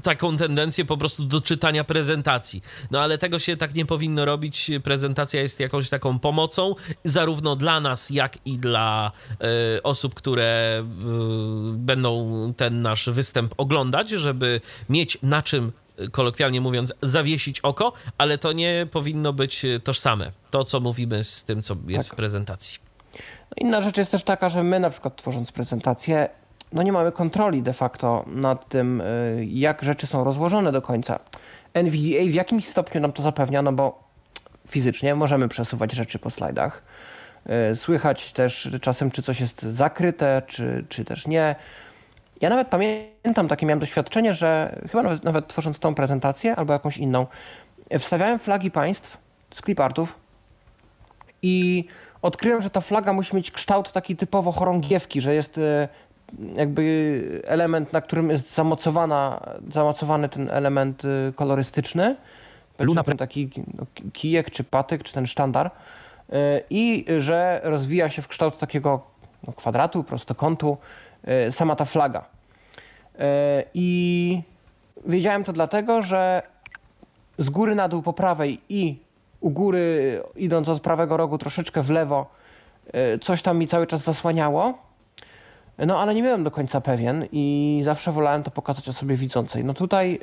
[0.02, 2.62] taką tendencję po prostu do czytania prezentacji.
[2.90, 4.70] No ale tego się tak nie powinno robić.
[4.84, 9.12] Prezentacja jest jakąś taką pomocą, zarówno dla nas, jak i dla
[9.76, 10.82] y, osób, które y,
[11.72, 15.72] będą ten nasz występ oglądać, żeby mieć na czym
[16.10, 20.32] kolokwialnie mówiąc, zawiesić oko, ale to nie powinno być tożsame.
[20.50, 22.14] To, co mówimy z tym, co jest tak.
[22.14, 22.78] w prezentacji.
[23.50, 26.28] No inna rzecz jest też taka, że my na przykład tworząc prezentację,
[26.72, 31.20] no nie mamy kontroli de facto nad tym, y, jak rzeczy są rozłożone do końca.
[31.74, 34.04] NVDA w jakimś stopniu nam to zapewnia, no bo
[34.68, 36.82] fizycznie możemy przesuwać rzeczy po slajdach.
[37.72, 41.56] Y, słychać też czasem, czy coś jest zakryte, czy, czy też nie.
[42.40, 46.98] Ja nawet pamiętam takie miałem doświadczenie, że chyba nawet, nawet tworząc tą prezentację albo jakąś
[46.98, 47.26] inną,
[47.98, 49.18] wstawiałem flagi państw
[49.54, 50.18] z clipartów
[51.42, 51.84] i
[52.22, 55.88] odkryłem, że ta flaga musi mieć kształt taki typowo chorągiewki, że jest e,
[56.54, 59.40] jakby element, na którym jest zamocowana,
[59.72, 62.16] zamocowany ten element e, kolorystyczny.
[62.78, 65.70] Luna ten taki no, kijek, czy patyk, czy ten sztandar.
[66.32, 69.06] E, I że rozwija się w kształt takiego
[69.46, 70.78] no, kwadratu, prostokątu,
[71.50, 72.24] sama ta flaga.
[73.18, 74.42] E, I
[75.06, 76.42] wiedziałem to dlatego, że
[77.38, 78.98] z góry na dół po prawej i
[79.40, 82.26] u góry, idąc od prawego rogu troszeczkę w lewo,
[82.92, 84.86] e, coś tam mi cały czas zasłaniało.
[85.78, 89.64] No ale nie byłem do końca pewien i zawsze wolałem to pokazać osobie widzącej.
[89.64, 90.20] No tutaj y,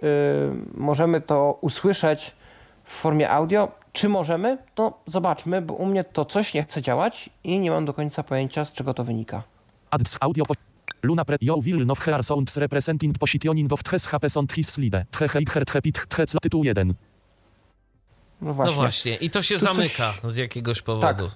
[0.73, 2.35] możemy to usłyszeć
[2.83, 3.67] w formie audio.
[3.93, 4.57] Czy możemy?
[4.75, 8.23] To zobaczmy, bo u mnie to coś nie chce działać i nie mam do końca
[8.23, 9.43] pojęcia, z czego to wynika.
[9.91, 10.43] Ads audio
[11.03, 15.05] Luna pre you will know her sounds representing positioning of thes HP sound his slide.
[15.11, 16.93] Tche her tche pit tche tytuł 1.
[18.41, 18.75] No właśnie.
[18.75, 19.15] no właśnie.
[19.15, 20.31] I to się tu zamyka coś...
[20.31, 21.27] z jakiegoś powodu.
[21.27, 21.35] Tak.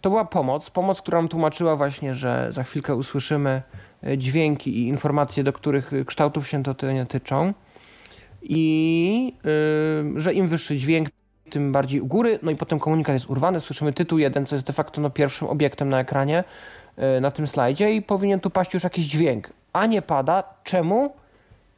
[0.00, 0.70] To była pomoc.
[0.70, 3.62] Pomoc, która nam tłumaczyła właśnie, że za chwilkę usłyszymy
[4.04, 7.54] e, dźwięki i informacje, do których e, kształtów się to nie tyczą.
[8.42, 9.34] I
[10.14, 11.08] yy, że im wyższy dźwięk,
[11.50, 12.38] tym bardziej u góry.
[12.42, 13.60] No i potem komunikat jest urwany.
[13.60, 16.44] Słyszymy tytuł 1, co jest de facto no, pierwszym obiektem na ekranie.
[16.96, 20.44] E, na tym slajdzie i powinien tu paść już jakiś dźwięk, a nie pada.
[20.64, 21.12] Czemu?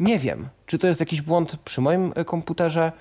[0.00, 0.48] Nie wiem.
[0.66, 2.92] Czy to jest jakiś błąd przy moim e, komputerze,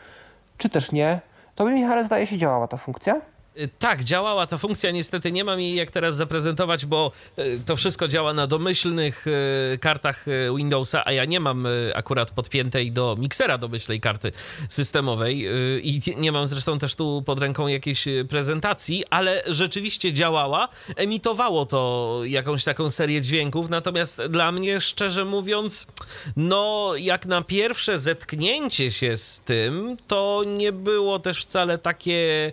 [0.58, 1.22] czy też nie.
[1.56, 3.22] To by Michale zdaje się działała ta funkcja.
[3.58, 4.92] Y, tak, działała ta funkcja.
[4.92, 9.78] Niestety nie mam jej jak teraz zaprezentować, bo y, to wszystko działa na domyślnych y,
[9.78, 14.32] kartach Windowsa, a ja nie mam akurat podpiętej do miksera domyślnej karty
[14.70, 15.48] systemowej
[15.84, 20.68] i nie mam zresztą też tu pod ręką jakiejś prezentacji, ale rzeczywiście działała.
[20.96, 25.88] Emitowało to jakąś taką serię dźwięków, natomiast dla mnie, szczerze mówiąc,
[26.36, 32.52] no jak na pierwsze zetknięcie się z tym, to nie było też wcale takie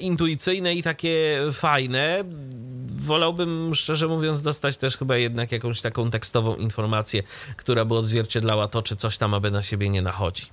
[0.00, 2.24] intuicyjne intuicyjne i takie fajne.
[2.86, 7.22] Wolałbym, szczerze mówiąc, dostać też chyba jednak jakąś taką tekstową informację,
[7.56, 10.46] która by odzwierciedlała to, czy coś tam aby na siebie nie nachodzi.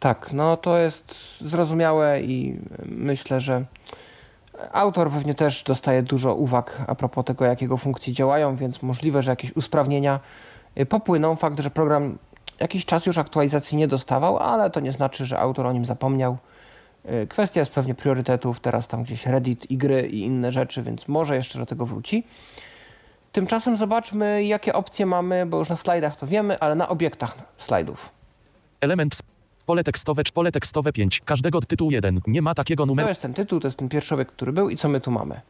[0.00, 3.64] Tak, no to jest zrozumiałe i myślę, że
[4.72, 9.30] autor pewnie też dostaje dużo uwag a propos tego, jakiego funkcje działają, więc możliwe, że
[9.30, 10.20] jakieś usprawnienia
[10.80, 11.36] y, popłyną.
[11.36, 12.18] Fakt, że program
[12.60, 16.38] jakiś czas już aktualizacji nie dostawał, ale to nie znaczy, że autor o nim zapomniał.
[17.04, 21.08] E, kwestia jest pewnie priorytetów, teraz tam gdzieś Reddit i gry i inne rzeczy, więc
[21.08, 22.24] może jeszcze do tego wróci.
[23.32, 28.10] Tymczasem zobaczmy, jakie opcje mamy, bo już na slajdach to wiemy, ale na obiektach slajdów.
[28.80, 29.18] Element
[29.66, 31.20] pole tekstowe, pole tekstowe 5.
[31.24, 32.20] Każdego tytuł 1.
[32.26, 33.08] Nie ma takiego To numeru.
[33.08, 35.40] jest ten tytuł, to jest ten pierwszy obiekt, który był i co my tu mamy?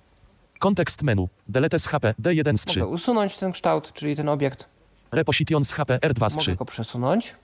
[0.58, 1.28] Kontekst menu.
[1.48, 2.80] Delete z HP D1 z 3.
[2.80, 4.66] Mogę usunąć ten kształt, czyli ten obiekt.
[5.12, 6.56] Reposition z HP R2 z Mogę 3.
[6.56, 7.34] go przesunąć.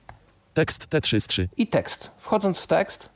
[0.55, 1.49] Tekst T3 z 3.
[1.57, 2.11] I tekst.
[2.19, 3.09] Wchodząc w tekst,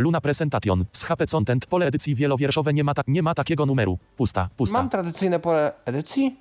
[0.00, 0.84] Luna Presentation.
[0.92, 1.66] Z HP Content.
[1.66, 2.72] Pole edycji wielowierszowe.
[2.72, 3.98] Nie ma, tak, nie ma takiego numeru.
[4.16, 4.48] Pusta.
[4.56, 4.78] Pusta.
[4.78, 6.36] mam tradycyjne pole edycji,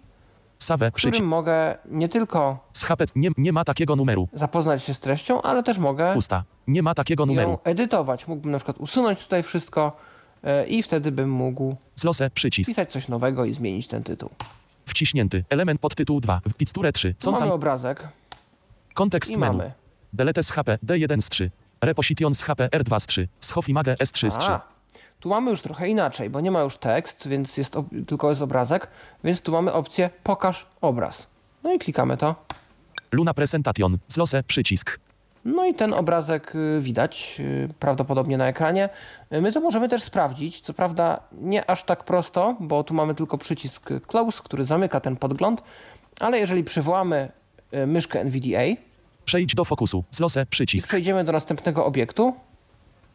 [0.58, 0.90] Save.
[0.90, 3.06] w którym mogę nie tylko Z HP.
[3.16, 4.28] Nie, nie ma takiego numeru.
[4.34, 6.44] zapoznać się z treścią, ale też mogę Pusta.
[6.68, 7.50] Nie ma takiego numeru.
[7.50, 8.28] ją edytować.
[8.28, 9.98] Mógłbym na przykład usunąć tutaj wszystko
[10.44, 12.30] e, i wtedy bym mógł Zlose.
[12.30, 12.68] Przycisk.
[12.68, 14.30] pisać coś nowego i zmienić ten tytuł.
[14.86, 15.44] Wciśnięty.
[15.50, 16.42] Element podtytuł 2.
[16.50, 17.14] W picture 3.
[17.14, 17.56] Tu mamy Content.
[17.56, 18.08] obrazek
[18.94, 19.58] Kontekst i menu.
[19.58, 19.72] mamy.
[20.14, 21.52] Delete z HP D1 z 3.
[21.82, 23.28] Reposition z HP R2 z 3.
[23.40, 24.52] Schof image S3 z 3.
[24.52, 24.62] A,
[25.20, 27.76] tu mamy już trochę inaczej, bo nie ma już tekst, więc jest
[28.08, 28.88] tylko jest obrazek,
[29.24, 31.28] więc tu mamy opcję pokaż obraz.
[31.64, 32.36] No i klikamy to.
[33.12, 33.98] Luna Presentation.
[34.08, 34.44] Zlose.
[34.44, 35.00] Przycisk.
[35.46, 38.90] No i ten obrazek y, widać y, prawdopodobnie na ekranie.
[39.34, 43.16] Y, My to możemy też sprawdzić, co prawda nie aż tak prosto, bo tu mamy
[43.16, 45.64] tylko przycisk close, który zamyka ten podgląd,
[46.20, 47.32] ale jeżeli przywołamy
[47.88, 48.82] myszkę NVDA
[49.30, 50.04] Przejdź do fokusu.
[50.12, 50.46] Zlose.
[50.46, 50.88] Przycisk.
[50.88, 52.34] przejdziemy do następnego obiektu,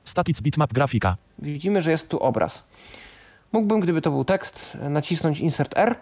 [0.04, 1.16] Statics bitmap grafika.
[1.38, 2.62] widzimy, że jest tu obraz.
[3.52, 5.96] Mógłbym, gdyby to był tekst, nacisnąć Insert R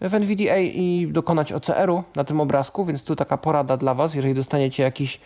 [0.00, 4.34] w NVDA i dokonać OCR-u na tym obrazku, więc tu taka porada dla Was, jeżeli
[4.34, 5.20] dostaniecie jakiś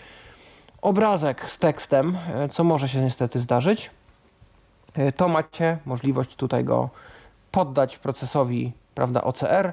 [0.82, 2.16] obrazek z tekstem,
[2.50, 3.90] co może się niestety zdarzyć,
[5.16, 6.90] to macie możliwość tutaj go
[7.50, 9.72] poddać procesowi prawda, OCR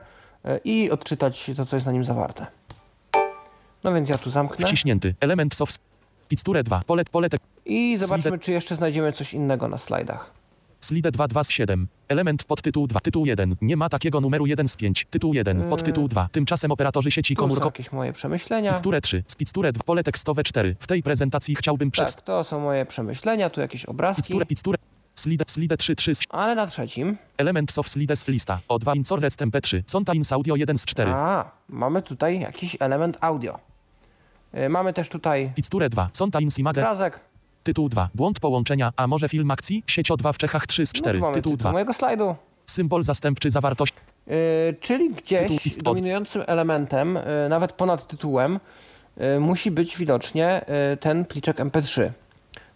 [0.63, 2.47] i odczytać to, co jest na nim zawarte.
[3.83, 5.15] No więc ja tu zamknę Wciśnięty.
[5.19, 5.79] Element soft.
[6.27, 6.81] Picture 2.
[6.87, 7.41] Pole, pole tek.
[7.65, 10.33] i zobaczmy, Slide- czy jeszcze znajdziemy coś innego na slajdach.
[10.79, 11.87] Slide 2 2 z 7.
[12.07, 12.99] Element podtytuł 2.
[12.99, 13.55] Tytuł 1.
[13.61, 15.07] Nie ma takiego numeru 1 z 5.
[15.09, 15.69] Tytuł 1.
[15.69, 16.29] Podtytuł 2.
[16.31, 17.67] Tymczasem operatorzy sieci komórkowej.
[17.67, 18.73] jakieś moje przemyślenia.
[18.73, 19.23] Picture 3.
[19.27, 19.83] Z Picture 2.
[19.83, 20.75] Pole tekstowe 4.
[20.79, 22.25] W tej prezentacji chciałbym Tak, przedstawić.
[22.25, 24.21] to są moje przemyślenia, tu jakieś obrazki.
[24.21, 24.75] Picture, Picture.
[25.15, 27.17] Slide, slide 3 3 z Ale na trzecim.
[27.37, 28.59] Element soft slides lista.
[28.69, 29.83] O2 insorec MP3.
[29.91, 31.11] Contains audio 1 z 4.
[31.11, 33.59] A, mamy tutaj jakiś element audio.
[34.57, 36.09] Y, Mamy też tutaj Picture 2.
[36.19, 36.81] Contains image.
[36.81, 37.19] obrazek.
[37.63, 38.09] Tytuł 2.
[38.15, 38.91] Błąd połączenia.
[38.95, 39.83] A może film akcji?
[39.87, 41.19] Sieć O2 w Czechach 3 z No 4.
[41.19, 41.71] tu mamy tytuł tytuł 2.
[41.71, 42.35] mojego slajdu.
[42.67, 43.93] Symbol zastępczy zawartość.
[44.27, 44.33] Yy,
[44.81, 48.59] czyli gdzieś Tytuł dominującym elementem, yy, nawet ponad tytułem,
[49.17, 50.65] yy, musi być widocznie
[50.99, 52.09] ten pliczek MP3.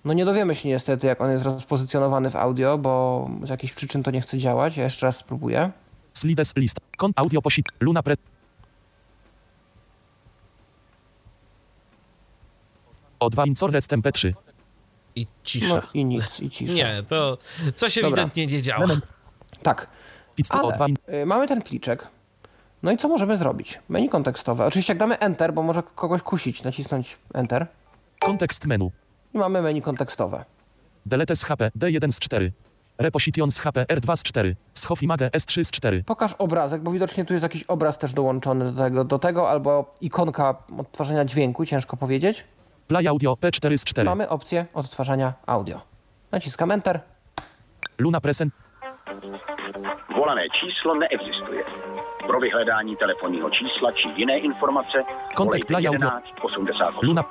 [0.06, 4.04] No nie dowiemy się niestety, jak on jest rozpozycjonowany w audio, bo z jakichś przyczyn
[4.04, 4.78] to nie chce działać.
[4.78, 5.72] Ja jeszcze raz spróbuję.
[6.14, 6.78] Slides list.
[6.98, 7.66] Kon audio posit.
[7.80, 8.16] Luna pre.
[13.20, 14.34] O2 insorec MP3.
[15.16, 15.68] I cisza.
[15.76, 16.74] No i nic, i cisza.
[16.74, 17.38] Nie, to
[17.76, 18.08] coś Dobra.
[18.08, 18.88] ewidentnie nie działa.
[19.64, 19.88] Tak,
[20.50, 20.96] Ale O2 in...
[21.14, 22.08] y, mamy ten pliczek.
[22.84, 23.80] No i co możemy zrobić?
[23.90, 24.66] Menu kontekstowe.
[24.66, 27.68] Oczywiście jak damy Enter, bo może kogoś kusić, nacisnąć Enter.
[28.20, 28.92] Kontekst menu.
[29.34, 30.46] I mamy menu kontekstowe.
[31.06, 32.52] Delete z HP D1 z 4.
[32.98, 34.56] Reposition z HP R2 z 4.
[34.74, 36.04] Schow image S3 z 4.
[36.04, 39.94] Pokaż obrazek, bo widocznie tu jest jakiś obraz też dołączony do tego, do tego albo
[40.02, 42.44] ikonka odtwarzania dźwięku, ciężko powiedzieć.
[42.88, 44.06] Play audio P4 z 4.
[44.06, 45.82] Mamy opcję odtwarzania audio.
[46.32, 47.00] Naciskam Enter.
[47.98, 48.54] Luna present.
[50.16, 51.64] Volané číslo neexistuje.
[52.28, 55.04] Pro vyhledání telefonního čísla či jiné informace
[55.36, 56.10] Kontakt Play Audio.
[56.10, 57.00] 1188.
[57.02, 57.24] Luna.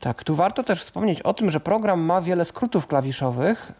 [0.00, 3.72] Tak, tu warto też wspomnieć o tym, że program ma wiele skrótów klawiszowych.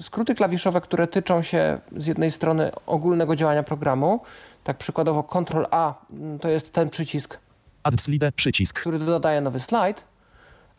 [0.00, 4.20] Skróty klawiszowe, które tyczą się z jednej strony ogólnego działania programu,
[4.64, 5.94] tak przykładowo Ctrl A
[6.40, 7.38] to jest ten przycisk,
[7.82, 8.80] Add slide przycisk.
[8.80, 10.04] który dodaje nowy slajd,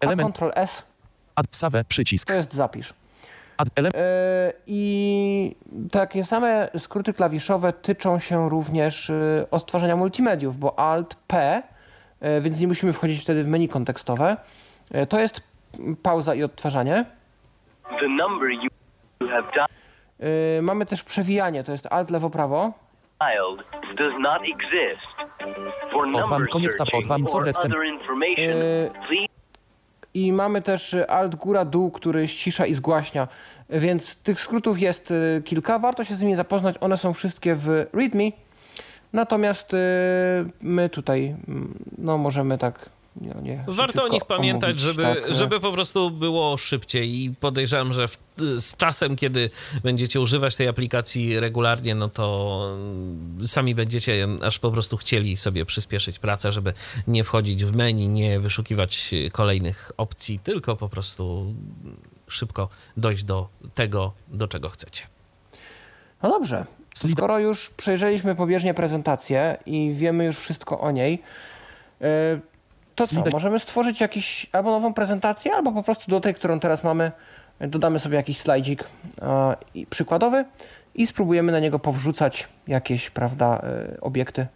[0.02, 0.36] a Element.
[0.36, 0.84] Ctrl S
[1.36, 2.28] Add save przycisk.
[2.28, 2.94] to jest zapisz.
[3.58, 3.96] Add element.
[3.96, 5.56] E, I
[5.92, 11.64] takie same skróty klawiszowe tyczą się również e, odtwarzania multimediów, bo Alt P,
[12.20, 14.38] e, więc nie musimy wchodzić wtedy w menu kontekstowe.
[15.10, 15.42] To jest
[16.04, 17.06] pauza i odtwarzanie.
[18.00, 18.70] The number you
[19.30, 19.68] have
[20.20, 22.74] E, Mamy też przewijanie, to jest Alt lewo prawo.
[23.24, 23.60] Dialed
[23.98, 25.08] does not exist.
[25.92, 27.72] For number koniec searching O2, co or restem?
[27.72, 29.34] other information, Yy, please
[30.14, 33.28] I mamy też Alt góra dół, który ścisza i zgłaśnia.
[33.70, 35.80] Więc tych skrótów jest e, kilka.
[35.80, 36.76] Warto się z nimi zapoznać.
[36.82, 38.24] One są wszystkie w README.
[39.14, 39.78] Natomiast e,
[40.62, 42.90] my tutaj mm, no, możemy tak.
[43.22, 47.36] Nie, nie, Warto o nich pamiętać, omówić, żeby, tak, żeby po prostu było szybciej i
[47.36, 48.18] podejrzewam, że w,
[48.58, 49.50] z czasem, kiedy
[49.84, 55.66] będziecie używać tej aplikacji regularnie, no to mm, sami będziecie aż po prostu chcieli sobie
[55.66, 56.74] przyspieszyć pracę, żeby
[57.08, 61.54] nie wchodzić w menu, nie wyszukiwać kolejnych opcji, tylko po prostu
[62.28, 65.08] szybko dojść do tego, do czego chcecie.
[66.24, 66.66] No dobrze.
[66.94, 71.22] Skoro już przejrzeliśmy pobieżnie prezentację i wiemy już wszystko o niej,
[72.02, 72.08] yy,
[72.96, 73.24] to co?
[73.32, 77.12] Możemy stworzyć jakiś albo nową prezentację, albo po prostu do tej, którą teraz mamy,
[77.60, 78.84] dodamy sobie jakiś slajdzik
[79.22, 79.28] yy,
[79.82, 80.46] i- przykładowy
[80.96, 84.48] i spróbujemy na niego powrzucać jakieś, prawda, yy, obiekty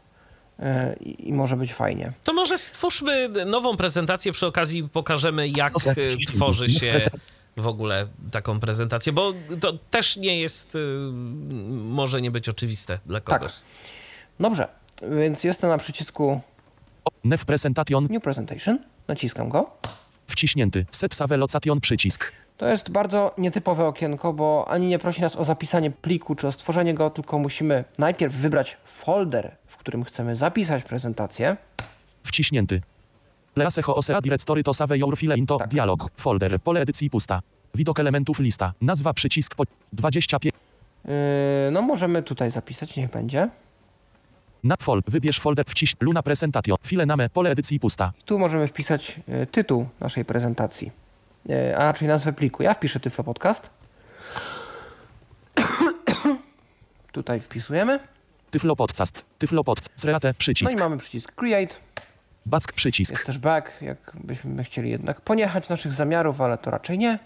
[0.59, 0.65] yy,
[0.99, 2.11] i i może być fajnie.
[2.23, 5.95] To może stwórzmy nową prezentację, przy okazji pokażemy, jak e,
[6.27, 7.01] tworzy się
[7.57, 10.77] w ogóle taką prezentację, bo to też nie jest,
[11.71, 13.39] może nie być oczywiste dla Tak.
[13.39, 13.53] kogoś.
[14.39, 14.67] Dobrze,
[15.19, 16.41] więc jestem na przycisku
[17.23, 18.07] Nev Presentation.
[18.09, 19.71] New Presentation, naciskam go.
[20.27, 20.85] Wciśnięty.
[20.91, 22.31] Set Save Location przycisk.
[22.57, 26.51] To jest bardzo nietypowe okienko, bo ani nie prosi nas o zapisanie pliku czy o
[26.51, 31.57] stworzenie go, tylko musimy najpierw wybrać folder, w którym chcemy zapisać prezentację.
[32.23, 32.81] Wciśnięty.
[33.55, 35.67] Leasecho osea directory to save your file into Tak.
[35.67, 36.09] dialog.
[36.17, 36.59] Folder.
[36.61, 37.39] Pole edycji pusta.
[37.75, 38.73] Widok elementów lista.
[38.81, 40.53] Nazwa przycisk po 25.
[41.05, 41.11] Yy,
[41.71, 43.49] no możemy tutaj zapisać, niech będzie.
[44.67, 45.01] Na fol.
[45.07, 45.65] Wybierz folder.
[45.67, 45.95] Wciś.
[45.99, 46.77] Luna Presentation.
[46.83, 47.29] File name.
[47.29, 48.11] Pole edycji pusta.
[48.25, 50.91] Tu możemy wpisać yy, tytuł naszej prezentacji,
[51.45, 52.63] yy, a raczej nazwę pliku.
[52.63, 53.69] Ja wpiszę Tyflo Podcast.
[57.11, 57.99] tutaj wpisujemy.
[58.51, 59.25] Tyflo podcast.
[59.37, 59.89] Tyflo podcast.
[59.95, 60.73] Zreate No przycisk.
[60.73, 61.75] i mamy przycisk Create.
[62.45, 63.11] Back przycisk.
[63.11, 67.19] Jest też back, jakbyśmy chcieli jednak poniechać naszych zamiarów, ale to raczej nie.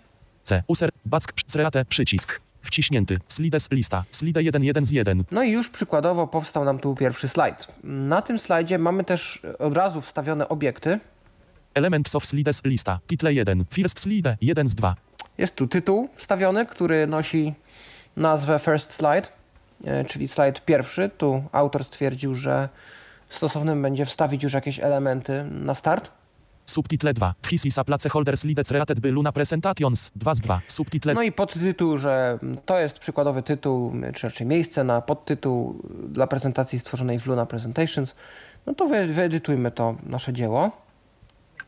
[0.44, 0.64] C.
[0.68, 0.90] User.
[1.06, 1.34] Back.
[1.48, 2.42] Zreate przycisk.
[2.62, 3.18] Wciśnięty.
[3.28, 4.04] Slides lista.
[4.12, 5.24] Slide 1 1 z 1.
[5.32, 7.68] No i już przykładowo powstał nam tu pierwszy slajd.
[7.84, 11.00] Na tym slajdzie mamy też od razu wstawione obiekty.
[11.74, 13.00] Elements of slides lista.
[13.08, 13.66] Title 1.
[13.72, 14.96] First slide 1 z 2.
[15.38, 17.54] Jest tu tytuł wstawiony, który nosi
[18.18, 19.28] nazwę First Slide,
[19.86, 21.10] e, czyli slajd pierwszy.
[21.18, 22.70] Tu autor stwierdził, że
[23.30, 26.12] stosownym będzie wstawić już jakieś elementy na start.
[26.72, 27.34] Subtitle 2.
[27.50, 30.62] His is a placeholder slides reated by Luna Presentations 2 z 2.
[30.68, 36.28] Subtitle No i podtytuł, że to jest przykładowy tytuł, czy raczej miejsce na podtytuł dla
[36.28, 38.16] prezentacji stworzonej w Luna Presentations.
[38.66, 40.72] No to wy, wyedytujmy to nasze dzieło.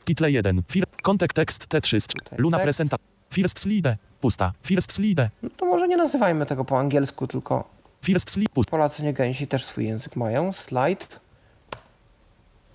[0.05, 0.63] Title 1.
[0.71, 0.85] Fir.
[1.01, 1.99] Contact text T3.
[2.37, 2.59] Luna.
[2.59, 2.97] Presenta.
[3.33, 3.97] First slide.
[4.21, 4.51] Pusta.
[4.63, 5.29] First slide.
[5.43, 7.69] No to może nie nazywajmy tego po angielsku, tylko
[8.01, 8.49] First slide.
[8.53, 8.71] Pusta.
[8.71, 10.53] Polacy nie gęsi też swój język mają.
[10.53, 11.05] Slide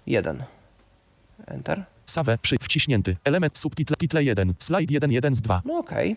[0.06, 0.42] 1.
[1.46, 1.84] Enter.
[2.10, 2.38] Save.
[2.38, 2.56] Przy.
[2.58, 3.16] Wciśnięty.
[3.24, 3.96] Element subtitle.
[3.96, 4.54] Title 1.
[4.58, 5.62] Slide 1 1 z 2.
[5.64, 6.16] No okej.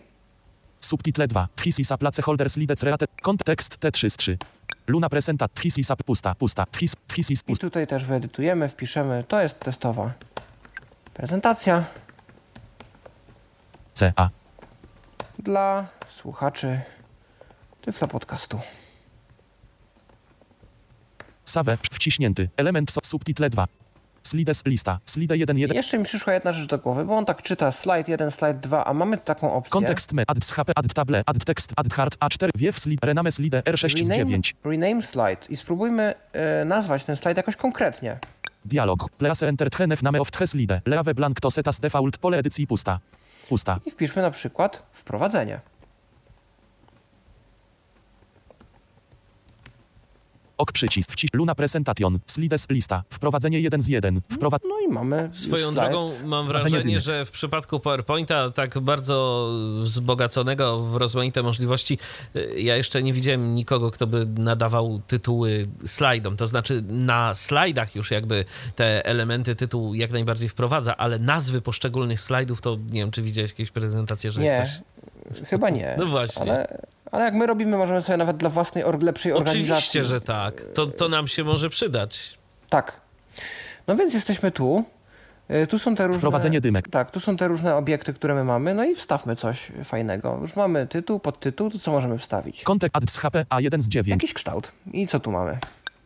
[0.80, 1.48] Subtitle 2.
[1.64, 3.10] His is a placeholder slides reated.
[3.22, 4.38] Context T3 z 3.
[4.86, 5.46] Luna Presenta.
[5.62, 6.34] His is a pusta.
[6.34, 6.64] Pusta.
[6.80, 6.96] His.
[7.16, 7.66] His is I pusta.
[7.66, 9.24] tutaj też wyedytujemy, wpiszemy.
[9.28, 10.12] To jest testowa
[11.14, 11.84] prezentacja
[13.94, 14.12] C.
[14.16, 14.28] A.
[15.38, 16.80] dla słuchaczy
[17.82, 18.60] Tyflo Podcastu.
[21.44, 21.76] Save.
[21.92, 22.50] Wciśnięty.
[22.56, 23.66] Element subtitle 2.
[24.22, 24.98] Slides lista.
[25.06, 25.76] Slide 1 I 1.
[25.76, 28.84] jeszcze mi przyszła jedna rzecz do głowy, bo on tak czyta slajd 1, slajd 2,
[28.84, 29.70] a mamy taką opcję.
[29.70, 30.24] Kontekst me.
[30.26, 30.72] Add HP.
[30.76, 31.22] Add table.
[31.26, 31.72] Add text.
[31.76, 32.16] Add hard.
[32.18, 32.48] A4.
[32.54, 33.06] Wiew slide.
[33.06, 34.54] Rename slide R6 z rename, 9.
[34.64, 38.18] rename slide i spróbujmy e, nazwać ten slajd jakoś konkretnie.
[38.64, 39.10] Dialog.
[39.10, 40.80] Place enter tchenef name of tche slide.
[40.86, 42.18] Leave blank to setas default.
[42.18, 42.98] Pole edycji pusta.
[43.48, 43.80] Pusta.
[43.86, 45.60] I wpiszmy na przykład wprowadzenie.
[50.62, 51.12] Ok przycisk.
[51.12, 51.30] Wciś.
[51.34, 52.18] Luna presentation.
[52.26, 53.02] Slides lista.
[53.10, 54.20] Wprowadzenie 1 z 1.
[54.32, 54.56] Wprowa...
[54.68, 59.48] No i mamy Swoją drogą mam Wrażenie że w przypadku PowerPointa tak bardzo
[59.82, 61.98] wzbogaconego w rozmaite możliwości,
[62.36, 66.36] y, ja jeszcze nie widziałem nikogo, kto by nadawał tytuły slajdom.
[66.36, 68.44] To znaczy na slajdach już jakby
[68.76, 73.50] te elementy tytułu jak najbardziej wprowadza, ale nazwy poszczególnych slajdów to nie wiem, czy widziałeś
[73.50, 75.48] jakieś prezentacje, że Nie, ktoś...
[75.48, 75.94] chyba nie.
[75.98, 76.42] No właśnie.
[76.42, 76.78] Ale,
[77.12, 79.72] ale jak my robimy, możemy sobie nawet dla własnej or- lepszej organizacji.
[79.72, 80.62] Oczywiście, że tak.
[80.74, 82.38] To, to nam się może przydać.
[82.68, 83.00] Tak.
[83.86, 84.84] No więc jesteśmy tu.
[85.50, 86.18] Y, Tu są te różne.
[86.20, 86.88] Wprowadzenie dymek.
[86.88, 88.74] Tak, tu są te różne obiekty, które my mamy.
[88.74, 90.38] No i wstawmy coś fajnego.
[90.40, 92.62] Już mamy tytuł, podtytuł, to co możemy wstawić?
[92.62, 94.08] Kontek add z HP A1 z 9.
[94.22, 94.72] Jakiś kształt.
[94.92, 95.58] I co tu mamy?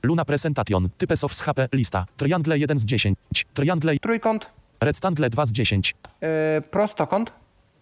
[0.02, 0.88] Luna presentation.
[0.98, 1.68] Types of z HP.
[1.72, 2.04] Lista.
[2.16, 3.18] Triangle 1 z 10.
[3.54, 3.98] Triangle.
[3.98, 4.46] Trójkąt,
[4.80, 5.94] Rectangle 2 z 10.
[6.20, 6.28] yy,
[6.70, 7.32] prostokąt,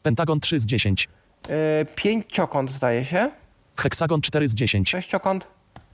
[0.02, 1.08] Pentagon 3 z 10.
[1.48, 1.54] yy,
[1.94, 3.30] pięciokąt zdaje się,
[3.76, 4.90] Heksagon 4 z 10.
[4.90, 5.46] sześciokąt,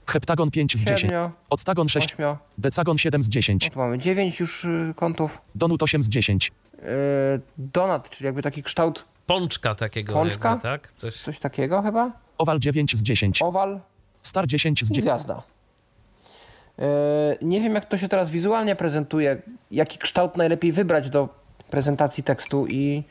[0.07, 0.99] Heptagon 5 z 10.
[1.01, 2.13] siedmio, Octagon 6.
[2.13, 2.37] ośmio.
[2.57, 3.63] Decagon 7 z 10.
[3.65, 5.41] No tu mamy dziewięć już y, kątów.
[5.55, 6.51] Donut 8 z 10.
[6.73, 6.83] Yy,
[7.57, 10.49] donat, czyli jakby taki kształt, Pączka takiego Pączka?
[10.49, 10.91] jakby, tak?
[10.91, 11.15] Coś...
[11.21, 12.11] coś takiego chyba.
[12.37, 13.41] Owal 9 z 10.
[13.41, 13.79] Owal,
[14.21, 15.03] Star 10 z I 10.
[15.03, 15.43] gwiazda.
[16.77, 16.85] Yy,
[17.41, 21.29] Nie wiem, jak to się teraz wizualnie prezentuje, jaki kształt najlepiej wybrać do
[21.69, 23.03] prezentacji tekstu i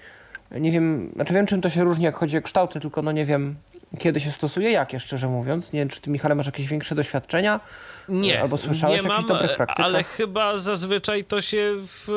[0.58, 3.24] nie wiem, znaczy wiem, czym to się różni, jak chodzi o kształty, tylko no nie
[3.24, 3.56] wiem,
[3.98, 5.72] kiedy się stosuje, jakie, szczerze mówiąc.
[5.72, 7.60] Nie wiem, czy ty, Michale, masz jakieś większe doświadczenia?
[8.08, 9.86] Nie, Albo słyszałeś nie mam, dobrych praktykach?
[9.86, 12.08] ale chyba zazwyczaj to się w,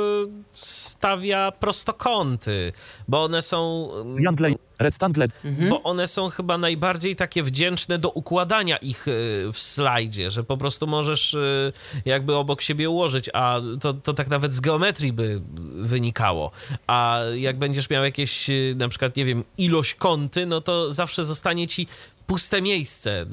[0.54, 2.74] stawia prostokąty,
[3.08, 3.90] bo one są...
[4.16, 5.28] Triangle Rectangle.
[5.70, 9.12] bo one są chyba najbardziej takie wdzięczne do układania ich y,
[9.54, 11.74] w slajdzie, że po prostu możesz y,
[12.06, 15.42] jakby obok siebie ułożyć, a to, to tak nawet z geometrii by
[15.76, 16.52] wynikało.
[16.88, 21.26] A jak będziesz miał jakieś y, na przykład, nie wiem, ilość kąty, no to zawsze
[21.26, 21.88] zostanie ci
[22.28, 23.26] puste miejsce, y,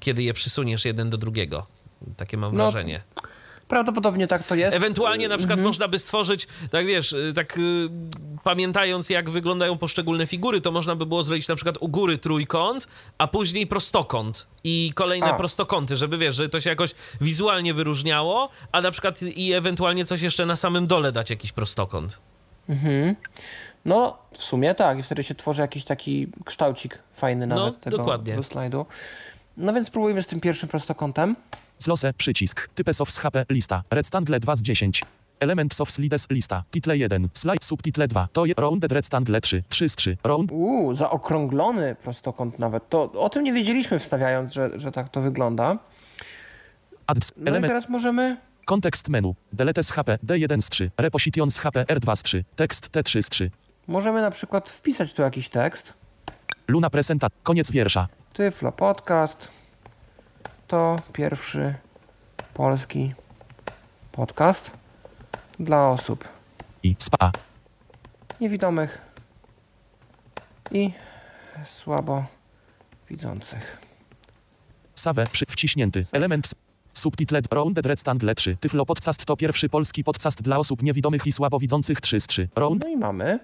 [0.00, 1.66] kiedy je przysuniesz jeden do drugiego.
[2.16, 3.02] Takie mam No, wrażenie.
[3.68, 4.76] Prawdopodobnie tak to jest.
[4.76, 5.68] Ewentualnie na przykład Mhm.
[5.68, 7.88] można by stworzyć, tak wiesz, y, tak y,
[8.44, 12.88] pamiętając jak wyglądają poszczególne figury, to można by było zrobić na przykład u góry trójkąt,
[13.18, 15.34] a później prostokąt i kolejne A.
[15.34, 20.20] prostokąty, żeby wiesz, że to się jakoś wizualnie wyróżniało, a na przykład i ewentualnie coś
[20.20, 22.20] jeszcze na samym dole dać jakiś prostokąt.
[23.84, 24.98] No, w sumie tak.
[24.98, 28.32] I wtedy się tworzy jakiś taki kształcik fajny No, nawet tego, dokładnie.
[28.32, 28.86] tego slajdu.
[29.56, 31.36] No więc spróbujmy z tym pierwszym prostokątem.
[31.78, 32.68] Slose, przycisk.
[32.74, 33.82] Types of HP, lista.
[33.90, 35.02] Rectangle 2 z 10.
[35.40, 36.64] Element of slides, lista.
[36.70, 37.28] Title 1.
[37.34, 38.28] Slide subtitle 2.
[38.32, 39.62] To jest rounded rectangle 3.
[39.68, 40.16] 3 z 3.
[40.24, 40.52] Round.
[40.52, 42.88] Uuu, zaokrąglony prostokąt nawet.
[42.88, 45.78] To o tym nie wiedzieliśmy wstawiając, że, że tak to wygląda.
[47.06, 47.32] Ads.
[47.36, 47.70] No i Element.
[47.70, 48.36] teraz możemy...
[48.64, 49.34] Kontekst menu.
[49.52, 50.90] Deletes HP, D1 z 3.
[50.96, 52.44] Repositions HP, R2 z 3.
[52.56, 53.50] Tekst T3 z 3.
[53.88, 55.92] Możemy na przykład wpisać tu jakiś tekst.
[56.68, 57.32] Luna presentat.
[57.42, 58.08] Koniec wiersza.
[58.32, 59.48] Tyflo Podcast
[60.66, 61.74] to pierwszy
[62.54, 63.12] polski
[64.12, 64.70] podcast
[65.60, 66.28] dla osób
[66.82, 67.30] I spa.
[68.40, 68.98] niewidomych
[70.72, 70.92] i
[71.66, 72.24] słabo
[73.10, 73.78] widzących.
[74.94, 76.06] Save, przy, wciśnięty.
[76.12, 76.54] Element
[76.94, 78.56] subtitle rounded rectangle 3.
[78.60, 82.48] Tyflo podcast to pierwszy polski podcast dla osób niewidomych i słabowidzących 3 z 3.
[82.56, 82.82] Round.
[82.84, 83.38] No i mamy,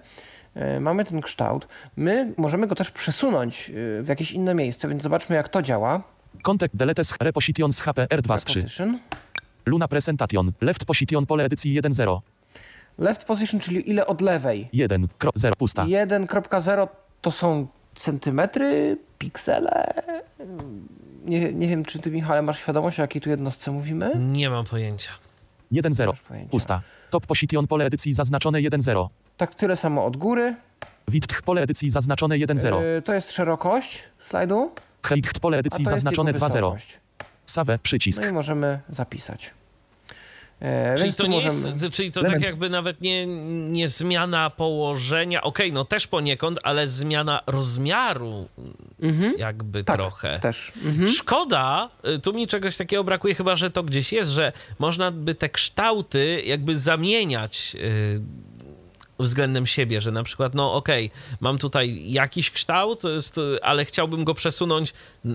[0.79, 1.67] mamy ten kształt.
[1.97, 6.03] My możemy go też przesunąć e, w jakieś inne miejsce, więc zobaczmy jak to działa.
[6.41, 8.61] Contact deletes repositions HP, R2 z 3.
[8.61, 8.99] Position.
[9.65, 10.51] Luna presentation.
[10.61, 12.19] Left position pole edycji 1.0.
[12.97, 14.69] Left position, czyli ile od lewej.
[14.73, 15.07] 1.
[15.17, 15.55] Kro, 0.
[15.55, 15.85] Pusta.
[15.85, 16.87] 1.0
[17.21, 19.93] to są centymetry, piksele.
[21.25, 24.11] Nie, nie wiem, czy ty, Michale, masz świadomość, o jakiej tu jednostce mówimy?
[24.15, 25.11] Nie mam pojęcia.
[25.71, 26.07] 1.0.
[26.07, 26.51] Masz pojęcia.
[26.51, 26.81] Pusta.
[27.09, 29.07] Top position pole edycji zaznaczone 1.0.
[29.37, 30.55] Tak tyle samo od góry.
[31.07, 32.81] Width pole edycji zaznaczone 1.0.
[32.81, 34.71] Yy, to jest szerokość slajdu,
[35.05, 36.51] Height pole a to edycji zaznaczone jego 2.0.
[36.51, 36.99] wysokość.
[37.45, 38.21] Save, przycisk.
[38.21, 39.53] No i możemy zapisać.
[40.59, 41.73] E, Czyli to nie możemy...
[41.73, 43.25] jest, czyli to tak jakby nawet nie,
[43.69, 48.49] nie zmiana położenia, okej, no też poniekąd, ale zmiana rozmiaru
[49.37, 50.39] jakby tak, trochę.
[50.39, 50.71] też.
[50.85, 51.09] Mhm.
[51.09, 55.35] Szkoda, y, tu mi czegoś takiego brakuje, chyba że to gdzieś jest, że można by
[55.35, 58.21] te kształty jakby zamieniać y,
[59.19, 63.03] względem siebie, że na przykład, no okej, mam tutaj jakiś kształt,
[63.61, 64.93] ale chciałbym go przesunąć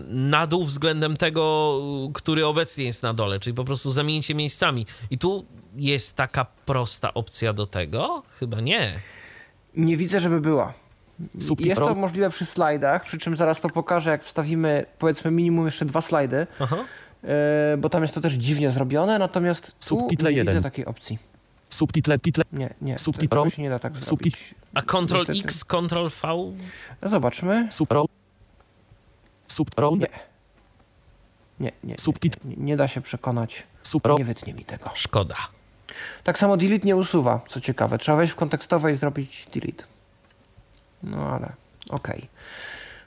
[0.08, 1.76] na dół względem tego,
[2.14, 4.86] który obecnie jest na dole, czyli po prostu zamienicie miejscami.
[5.10, 5.44] I tu
[5.76, 8.22] jest taka prosta opcja do tego?
[8.38, 8.94] Chyba nie.
[9.76, 10.72] Nie widzę, żeby była.
[11.38, 15.64] Subtit Jest to możliwe przy slajdach, przy czym zaraz to pokażę, jak wstawimy powiedzmy minimum
[15.64, 16.76] jeszcze dwa slajdy, Aha.
[17.24, 20.62] e, bo tam jest to też dziwnie zrobione, natomiast tu nie widzę jeden.
[20.62, 21.18] takiej opcji.
[21.80, 24.54] Subtitle, title, Nie, nie, to, Subtit- tego się nie da tak zrobić.
[24.74, 25.40] A Ctrl Niestety.
[25.44, 26.28] X, Ctrl V?
[27.02, 27.68] No Zobaczmy.
[27.70, 27.88] sub.
[29.46, 30.06] Sub, Nie.
[31.60, 33.62] Nie, nie, Subtit- nie, nie, nie da się przekonać.
[34.18, 34.90] Nie wytnie mi tego.
[34.94, 35.34] Szkoda.
[36.24, 37.98] Tak samo delete nie usuwa, co ciekawe.
[37.98, 39.84] Trzeba wejść w kontekstowe i zrobić delete.
[41.02, 41.52] No ale
[41.90, 42.28] okej.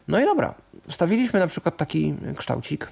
[0.08, 0.54] No i dobra.
[0.90, 2.88] Wstawiliśmy na przykład taki kształcik.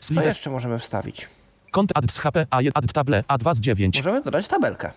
[0.00, 1.28] Co jeszcze możemy wstawić?
[1.70, 3.96] kont add z HP, A1, add table, A2 z 9.
[3.96, 4.92] Możemy dodać tabelkę.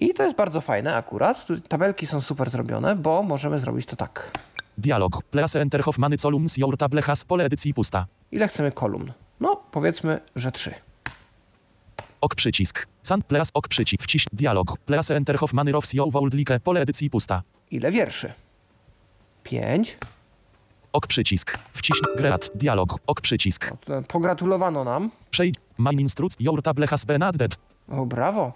[0.00, 1.46] I to jest bardzo fajne akurat.
[1.68, 4.30] Tabelki są super zrobione, bo możemy zrobić to tak.
[4.78, 5.22] Dialog.
[5.22, 8.06] Place enter Hoffmany columns your table has pole edycji pusta.
[8.32, 9.12] Ile chcemy kolumn?
[9.40, 10.74] No, powiedzmy, że trzy.
[12.20, 12.86] Ok przycisk.
[13.02, 14.02] Can place ok przycisk.
[14.02, 14.78] Wciśń dialog.
[14.78, 17.42] Place enter Hoffmany rows your would like pole edycji pusta.
[17.70, 18.32] Ile wierszy?
[19.42, 19.98] Pięć.
[20.92, 21.58] Ok przycisk.
[21.72, 22.50] Wciśń great.
[22.54, 22.98] Dialog.
[23.06, 23.70] Ok przycisk.
[23.84, 25.10] To Pogratulowano nam.
[25.30, 25.54] Przejdź.
[25.78, 26.34] Main instruc.
[26.40, 27.56] Your table has been added.
[27.88, 28.52] O, brawo.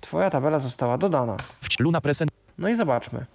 [0.00, 1.36] Twoja tabela została dodana.
[1.80, 2.30] Luna present.
[2.58, 3.26] No i zobaczmy.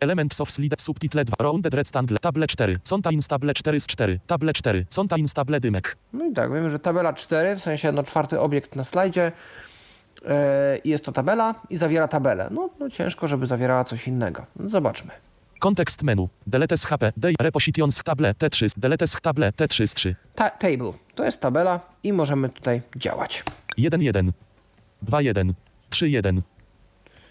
[0.00, 1.36] Elements of slide subtitle 2.
[1.38, 2.18] Rounded rectangle.
[2.18, 2.78] Table 4.
[2.90, 4.20] Contains table 4 z 4.
[4.26, 4.86] Table 4.
[4.96, 5.96] Contains table dymek.
[6.12, 9.32] No i tak, wiemy, że tabela 4, w sensie no czwarty obiekt na slajdzie,
[10.22, 10.28] yy,
[10.84, 12.48] jest to tabela i zawiera tabelę.
[12.50, 14.46] No, no ciężko, żeby zawierała coś innego.
[14.56, 15.10] No, zobaczmy.
[15.58, 16.28] Kontekst menu.
[16.46, 17.12] Deletes HP.
[17.16, 17.32] D.
[17.40, 18.68] Repositions table T3.
[18.76, 20.16] Deletes table T3 z 3.
[20.34, 23.44] Ta table to jest tabela i możemy tutaj działać.
[23.76, 24.32] 1 1.
[25.02, 25.54] 2 1.
[25.90, 26.42] 3 1.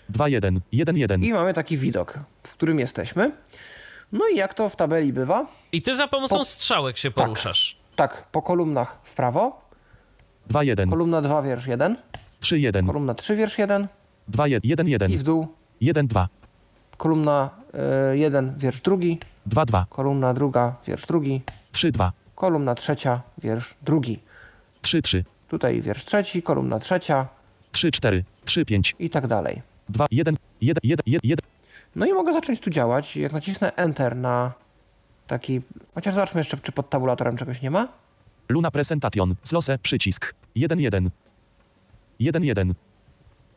[0.09, 0.61] 2 1.
[0.71, 1.23] 1 1.
[1.23, 3.25] I mamy taki widok, w którym jesteśmy.
[4.11, 5.45] No i jak to w tabeli bywa?
[5.71, 7.77] I ty za pomocą Po- strzałek się poruszasz.
[7.95, 9.61] Tak, po kolumnach w prawo,
[10.47, 10.89] 2 1.
[10.89, 11.97] kolumna 2 wiersz 1,
[12.39, 12.87] 3 1.
[12.87, 13.87] kolumna 3 wiersz 1
[14.27, 15.23] 2 1 1 i w 1.
[15.25, 15.47] dół
[15.81, 16.27] 1 2.
[16.97, 17.49] kolumna
[18.13, 21.41] y, jeden, wiersz drugi, 2, 2, kolumna druga, wiersz drugi,
[21.71, 24.19] 3, 2, kolumna trzecia, wiersz drugi.
[24.81, 27.27] 3, 3, Tutaj wiersz trzeci, kolumna trzecia
[27.71, 29.61] 3, 4, 3, 5, i tak dalej.
[29.89, 31.45] 2, 1, 1, 1, 1, 1.
[31.95, 33.17] No i mogę zacząć tu działać.
[33.17, 34.51] Jak nacisnę Enter na
[35.27, 35.61] taki...
[35.95, 37.87] Chociaż zobaczmy jeszcze, czy pod tabulatorem czegoś nie ma.
[38.49, 41.09] Luna Presentation, Close, przycisk, 1, 1,
[42.19, 42.73] 1, 1.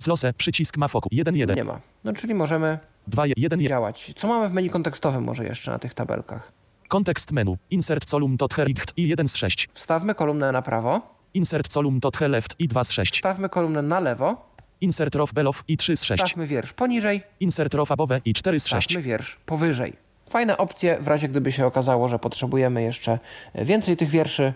[0.05, 1.81] Close, przycisk ma fokus, 1, 1, Nie ma.
[2.05, 3.61] No czyli możemy 2, 1, 1.
[3.69, 4.13] działać.
[4.17, 6.53] Co mamy w menu kontekstowym może jeszcze na tych tabelkach?
[6.89, 9.69] Kontekst menu, insert column tot hericht i 1 z 6.
[9.75, 11.01] Wstawmy kolumnę na prawo,
[11.35, 13.15] Insert column tot left i 2 z 6.
[13.15, 14.52] wstawmy kolumnę na lewo,
[14.83, 16.23] Insert row below i 3 z 6.
[16.25, 18.89] wstawmy wiersz poniżej, Insert row above i 4 z 6.
[18.89, 19.93] wstawmy wiersz powyżej.
[20.29, 23.19] Fajne opcje w razie gdyby się okazało, że potrzebujemy jeszcze
[23.55, 24.53] więcej tych wierszy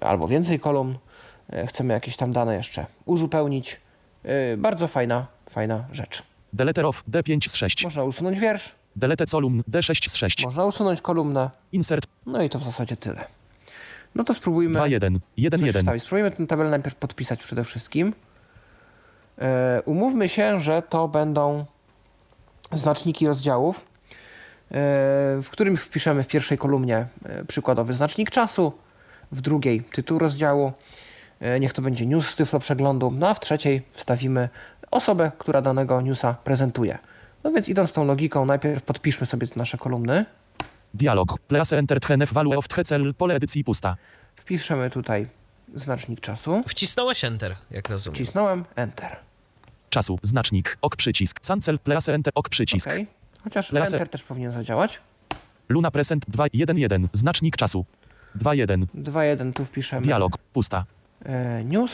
[0.00, 0.94] albo więcej kolumn.
[1.52, 3.80] E, Chcemy jakieś tam dane jeszcze uzupełnić.
[4.24, 6.22] E, Bardzo fajna, fajna rzecz.
[6.52, 7.84] Delete row D5 z 6.
[7.84, 10.44] Można usunąć wiersz, Delete column D6 z 6.
[10.44, 11.50] można usunąć kolumnę.
[11.72, 13.24] Insert No i to w zasadzie tyle.
[14.14, 15.82] No to spróbujmy 2, 1, 1, coś 1.
[15.82, 16.02] wstawić.
[16.02, 18.12] Spróbujmy tę tabelę najpierw podpisać przede wszystkim.
[19.40, 21.64] E, umówmy się, że to będą
[22.72, 23.82] znaczniki rozdziałów, e,
[25.42, 28.72] w którym wpiszemy w pierwszej kolumnie e, przykładowy znacznik czasu,
[29.32, 30.72] w drugiej tytuł rozdziału,
[31.60, 34.48] niech to będzie news z Tyflo przeglądu, no a w trzeciej wstawimy
[34.90, 36.98] osobę, która danego newsa prezentuje.
[37.44, 40.24] No więc idąc tą logiką, najpierw podpiszmy sobie te nasze kolumny.
[40.94, 41.38] Dialog.
[41.38, 43.96] Place entered henef value of cel pole edycji pusta.
[44.36, 45.28] Wpiszemy tutaj
[45.74, 46.62] znacznik czasu.
[46.68, 48.14] Wcisnąłeś Enter, jak rozumiem.
[48.14, 49.27] Wcisnąłem Enter.
[49.90, 50.18] Czasu.
[50.22, 50.78] Znacznik.
[50.82, 51.40] Ok przycisk.
[51.40, 51.78] Cancel.
[51.78, 52.32] Place enter.
[52.36, 52.88] Ok przycisk.
[52.88, 52.94] Ok.
[53.44, 53.94] Chociaż Laser.
[53.94, 55.00] Enter też powinien zadziałać.
[55.68, 57.08] Luna present 2, 1, 1.
[57.12, 57.84] Znacznik czasu.
[58.34, 58.86] 2, 1.
[58.94, 60.02] 2.1 tu wpiszemy.
[60.02, 60.38] Dialog.
[60.38, 60.84] Pusta.
[61.24, 61.92] E, news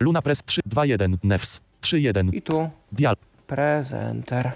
[0.00, 1.18] Luna press 3, 2, 1.
[1.22, 1.60] Nefs.
[1.80, 2.28] 3, 1.
[2.34, 3.18] i tu Dialog.
[3.46, 4.52] prezenter.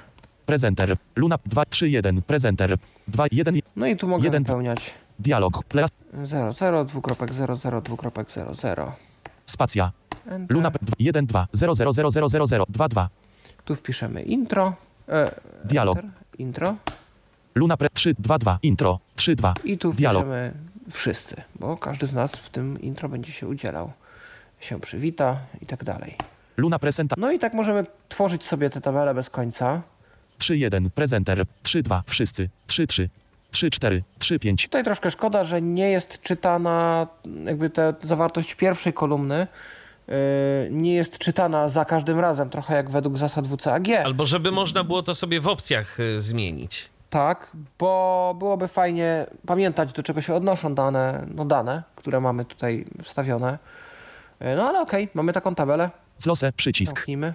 [0.46, 0.96] Prezenter.
[1.16, 2.22] Luna 2, 3, 1.
[2.22, 2.76] Prezenter.
[3.08, 3.60] 2, 1.
[3.76, 4.42] No i tu mogę Jeden.
[4.42, 5.64] wypełniać Dialog.
[5.64, 5.88] Place.
[6.52, 8.92] 00, dwukropek 00, dwukropek 00.
[9.44, 9.92] Spacja.
[10.26, 10.56] Enter.
[10.56, 11.46] Luna 1, 2.
[11.52, 12.64] 0, 0, 0, 0, 0, 0.
[12.68, 13.08] 2, 2.
[13.64, 14.74] Tu wpiszemy intro.
[15.08, 15.30] E,
[15.64, 15.98] Dialog.
[15.98, 16.76] enter, intro.
[17.54, 18.58] Luna pre 3, 2, 2.
[18.62, 18.98] Intro.
[19.16, 19.54] 3, 2.
[19.64, 20.22] I tu Dialog.
[20.22, 20.52] wpiszemy
[20.90, 23.92] wszyscy, bo każdy z nas w tym intro będzie się udzielał.
[24.60, 26.16] Się przywita i tak dalej.
[26.56, 29.82] Luna presenta No i tak możemy tworzyć sobie te tabele bez końca.
[30.38, 30.90] 3, 1.
[30.90, 31.44] Prezenter.
[31.62, 32.02] 3, 2.
[32.06, 32.48] Wszyscy.
[32.66, 33.08] 3, 3.
[33.50, 34.02] 3, 4.
[34.18, 34.62] 3, 5.
[34.64, 37.06] Tutaj troszkę szkoda, że nie jest czytana
[37.44, 39.46] jakby ta zawartość pierwszej kolumny
[40.70, 43.88] nie jest czytana za każdym razem, trochę jak według zasad WCAG.
[44.04, 46.88] Albo żeby można było to sobie w opcjach y, zmienić.
[47.10, 52.84] Tak, bo byłoby fajnie pamiętać, do czego się odnoszą dane, no dane, które mamy tutaj
[53.02, 53.58] wstawione.
[54.40, 55.90] Yy, No ale okej, mamy taką tabelę.
[56.22, 56.52] Close.
[56.52, 56.96] Przycisk.
[56.96, 57.34] Zamknijmy.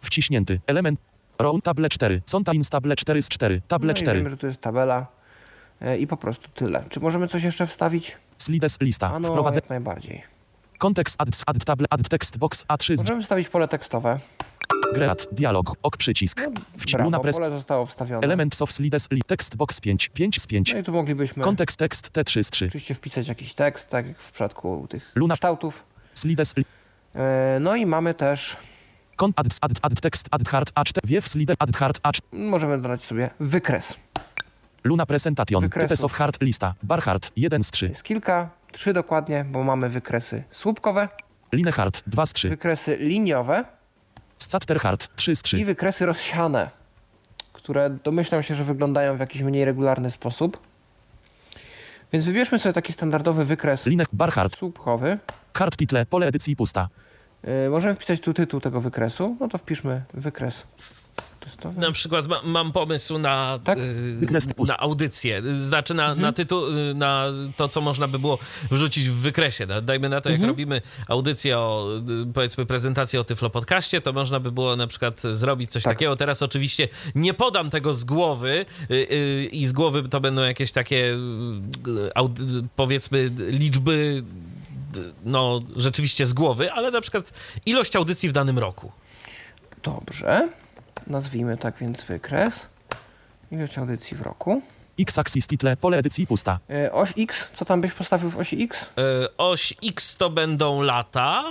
[0.00, 0.60] Wciśnięty.
[0.66, 1.00] Element.
[1.38, 2.22] Row table 4.
[2.32, 3.60] Contains table 4 z 4.
[3.68, 4.18] Table No i 4.
[4.18, 5.06] wiemy, że to jest tabela.
[5.98, 6.84] I po prostu tyle.
[6.88, 8.16] Czy możemy coś jeszcze wstawić?
[8.38, 9.12] Slides lista.
[9.14, 10.35] A no, Wprowadzę jak najbardziej.
[10.78, 14.18] Kontekst add, add table add text box A3 z Możemy wstawić pole tekstowe.
[14.94, 15.26] Great.
[15.32, 15.72] Dialog.
[15.82, 16.40] Ok przycisk.
[16.78, 17.36] Wci- Luna Brawo, press.
[17.36, 18.26] pole zostało wstawione.
[18.26, 20.08] Element of slides li text box 5.
[20.08, 20.72] 5 z 5.
[20.72, 22.66] No i tu moglibyśmy Kontekst tekst T3 z 3.
[22.66, 25.84] oczywiście wpisać jakiś tekst, tak jak w przypadku tych Luna- kształtów.
[26.14, 26.64] Slides li
[27.14, 28.56] E, No i mamy też,
[29.16, 33.04] Kon add, add, add text add hard A4 wiew slide add hard A4 możemy dodać
[33.04, 33.94] sobie wykres.
[34.84, 39.44] Luna presentation types of hard lista bar hard 1 z 3 Jest kilka, trzy dokładnie,
[39.44, 41.08] bo mamy wykresy słupkowe,
[41.52, 43.64] line hard 2 z 3 wykresy liniowe
[44.38, 46.70] scatter hard 3 z i 3 wykresy rozsiane,
[47.52, 50.60] które domyślam się, że wyglądają w jakiś mniej regularny sposób.
[52.12, 55.18] Więc wybierzmy sobie taki standardowy wykres line bar hard słupkowy.
[55.54, 56.88] hard title pole edycji pusta
[57.70, 60.66] Możemy wpisać tu tytuł tego wykresu, no to wpiszmy wykres
[61.40, 61.80] testowy.
[61.80, 63.78] Na przykład ma, mam pomysł na, Tak?
[63.78, 67.26] y, na audycję, y, znaczy na, na tytuł, y, na
[67.56, 68.38] to, co można by było
[68.70, 69.66] wrzucić w wykresie.
[69.82, 71.88] Dajmy na to, jak robimy audycję o,
[72.22, 75.94] y, powiedzmy, prezentację o Tyflo Podcaście, to można by było na przykład zrobić coś Tak.
[75.94, 76.16] takiego.
[76.16, 80.72] Teraz oczywiście nie podam tego z głowy y, y, i z głowy to będą jakieś
[80.72, 81.18] takie, y,
[82.76, 83.92] powiedzmy, liczby
[84.42, 84.45] y,
[85.24, 87.32] no, rzeczywiście z głowy, ale na przykład
[87.66, 88.92] ilość audycji w danym roku.
[89.82, 90.48] Dobrze.
[91.06, 92.66] Nazwijmy tak więc wykres.
[93.50, 94.62] Ilość audycji w roku.
[94.98, 98.62] x axis title pole edycji pusta E, Oś X, co tam byś postawił w osi
[98.62, 98.82] X?
[98.82, 101.44] Y, Oś X to będą lata.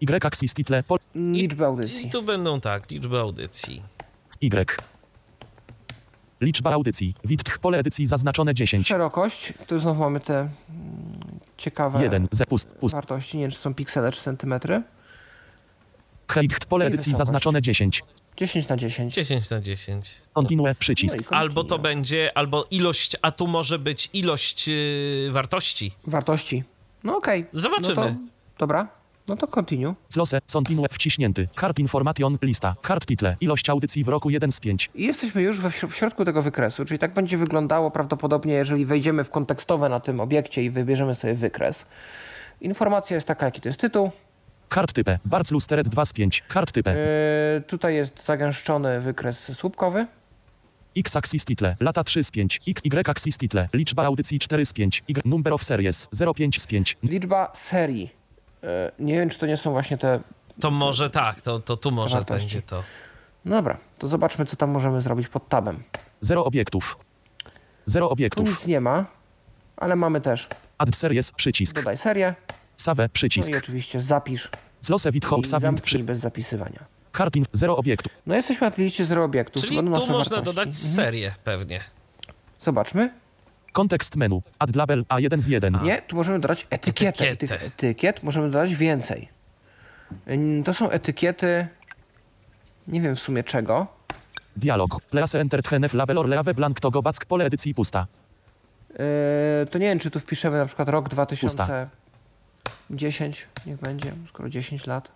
[0.00, 2.10] y axis title pole Liczby I audycji.
[2.10, 3.82] tu będą tak, liczby audycji.
[4.42, 4.76] y
[6.40, 10.50] liczba audycji width pole edycji zaznaczone 10 Szerokość, tu znowu mamy te mm,
[11.60, 14.82] ciekawe 1 z pust pust wartości, nie wiem czy są piksele czy centymetry.
[16.32, 18.02] height pole edycji zaznaczone 10
[18.36, 19.14] 10 na 10.
[19.14, 20.10] 10 na 10.
[20.34, 21.30] Continue przycisk.
[21.30, 25.92] No Albo to będzie, albo ilość, a tu może być ilość yy, wartości.
[26.06, 26.64] Wartości.
[27.04, 27.46] No okej.
[27.52, 27.94] Zobaczymy.
[27.94, 28.14] No to,
[28.58, 28.88] dobra,
[29.30, 29.94] no to continue.
[30.08, 31.48] Zlose, continue wciśnięty.
[31.60, 32.74] Card information, lista.
[32.86, 33.36] Card title.
[33.40, 34.90] Ilość audycji w roku 1 z 5.
[34.94, 39.24] I jesteśmy już we, w środku tego wykresu, czyli tak będzie wyglądało prawdopodobnie, jeżeli wejdziemy
[39.24, 41.86] w kontekstowe na tym obiekcie i wybierzemy sobie wykres.
[42.60, 44.10] Informacja jest taka, jaki to jest tytuł.
[44.74, 45.18] Card type.
[45.24, 46.44] Barc Lusteret 2 z 5.
[46.52, 46.94] Card type.
[47.54, 50.06] Yy, tutaj jest zagęszczony wykres słupkowy.
[50.96, 51.76] X axis title.
[51.80, 52.60] Lata 3 z 5.
[52.68, 53.68] X Y axis title.
[53.72, 55.02] Liczba audycji 4 z 5.
[55.08, 56.96] Y number of series 05 z 5.
[57.02, 58.19] Liczba serii.
[58.62, 60.20] Yy, nie wiem, czy to nie są właśnie te...
[60.60, 62.46] To może tak, to, to tu może Wartości.
[62.46, 62.82] będzie to.
[63.44, 65.82] No dobra, to zobaczmy, co tam możemy zrobić pod tabem.
[66.20, 66.98] 0 obiektów.
[67.86, 68.48] 0 Tu obiektów.
[68.48, 69.04] nic nie ma,
[69.76, 70.48] ale mamy też
[70.78, 71.76] Add series przycisk.
[71.76, 72.34] dodaj serię,
[72.76, 73.48] Save no przycisk.
[73.48, 74.48] i oczywiście zapisz
[74.80, 75.98] Zlose with i hope saving przy...
[75.98, 76.84] bez zapisywania.
[77.34, 78.12] Inf 0 obiektów.
[78.26, 79.62] No jesteśmy na liście zero obiektów.
[79.62, 80.44] Czyli tu można wartości.
[80.44, 80.74] dodać Mhm.
[80.94, 81.80] serię pewnie.
[82.60, 83.12] Zobaczmy.
[83.72, 84.42] Kontekst menu.
[84.58, 85.78] Add label A1 z 1.
[85.82, 87.28] Nie, tu możemy dodać etykietę.
[87.28, 87.58] Etykietę.
[87.58, 89.28] tych etykiet możemy dodać więcej.
[90.28, 91.68] Ym, To są etykiety,
[92.88, 93.86] nie wiem w sumie czego.
[94.56, 95.00] Dialog.
[95.10, 98.06] Place entered henef label or leave blank to go back pole edycji pusta.
[98.90, 98.96] Yy,
[99.70, 105.10] to nie wiem, czy tu wpiszemy na przykład rok 2010, niech będzie, skoro 10 lat.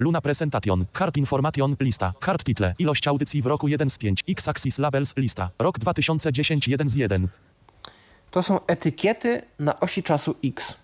[0.00, 0.86] Luna presentation.
[0.98, 2.12] Card information lista.
[2.24, 2.74] Card title.
[2.78, 4.24] Ilość audycji w roku 1 z 5.
[4.28, 5.50] X axis labels lista.
[5.58, 7.28] Rok 2010 1 z 1.
[8.30, 10.74] To są etykiety na osi czasu X.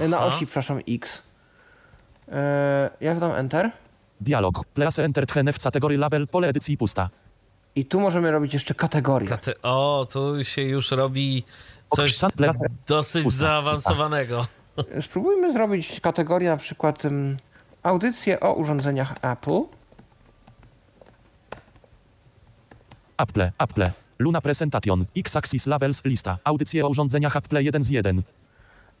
[0.00, 0.26] Yy, Na Aha.
[0.26, 1.22] osi, przepraszam, X.
[2.28, 2.34] Yy,
[3.00, 3.70] jak dam Enter?
[4.20, 4.64] Dialog.
[4.74, 7.08] Place entered henef category label pole edycji pusta.
[7.74, 9.28] I tu możemy robić jeszcze kategorie.
[9.28, 11.44] Kate- O, tu się już robi
[11.96, 12.18] coś
[12.86, 14.46] dosyć Pusta, zaawansowanego.
[15.00, 17.02] Spróbujmy zrobić kategorię na przykład
[17.82, 19.62] audycje o urządzeniach Apple.
[23.18, 23.52] Apple.
[23.58, 23.90] Apple.
[24.18, 25.04] Luna presentation.
[25.16, 26.38] X axis labels lista.
[26.44, 28.22] Audycje o urządzeniach Apple 1 z 1.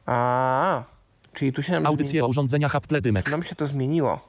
[0.06, 0.82] A,
[1.32, 3.24] czyli tu się nam, Audycje o urządzeniach Apple dymek.
[3.26, 4.28] zmieni- nam się to zmieniło.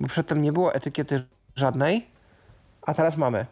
[0.00, 1.24] Bo przedtem nie było etykiety
[1.56, 2.06] żadnej,
[2.82, 3.46] a teraz mamy.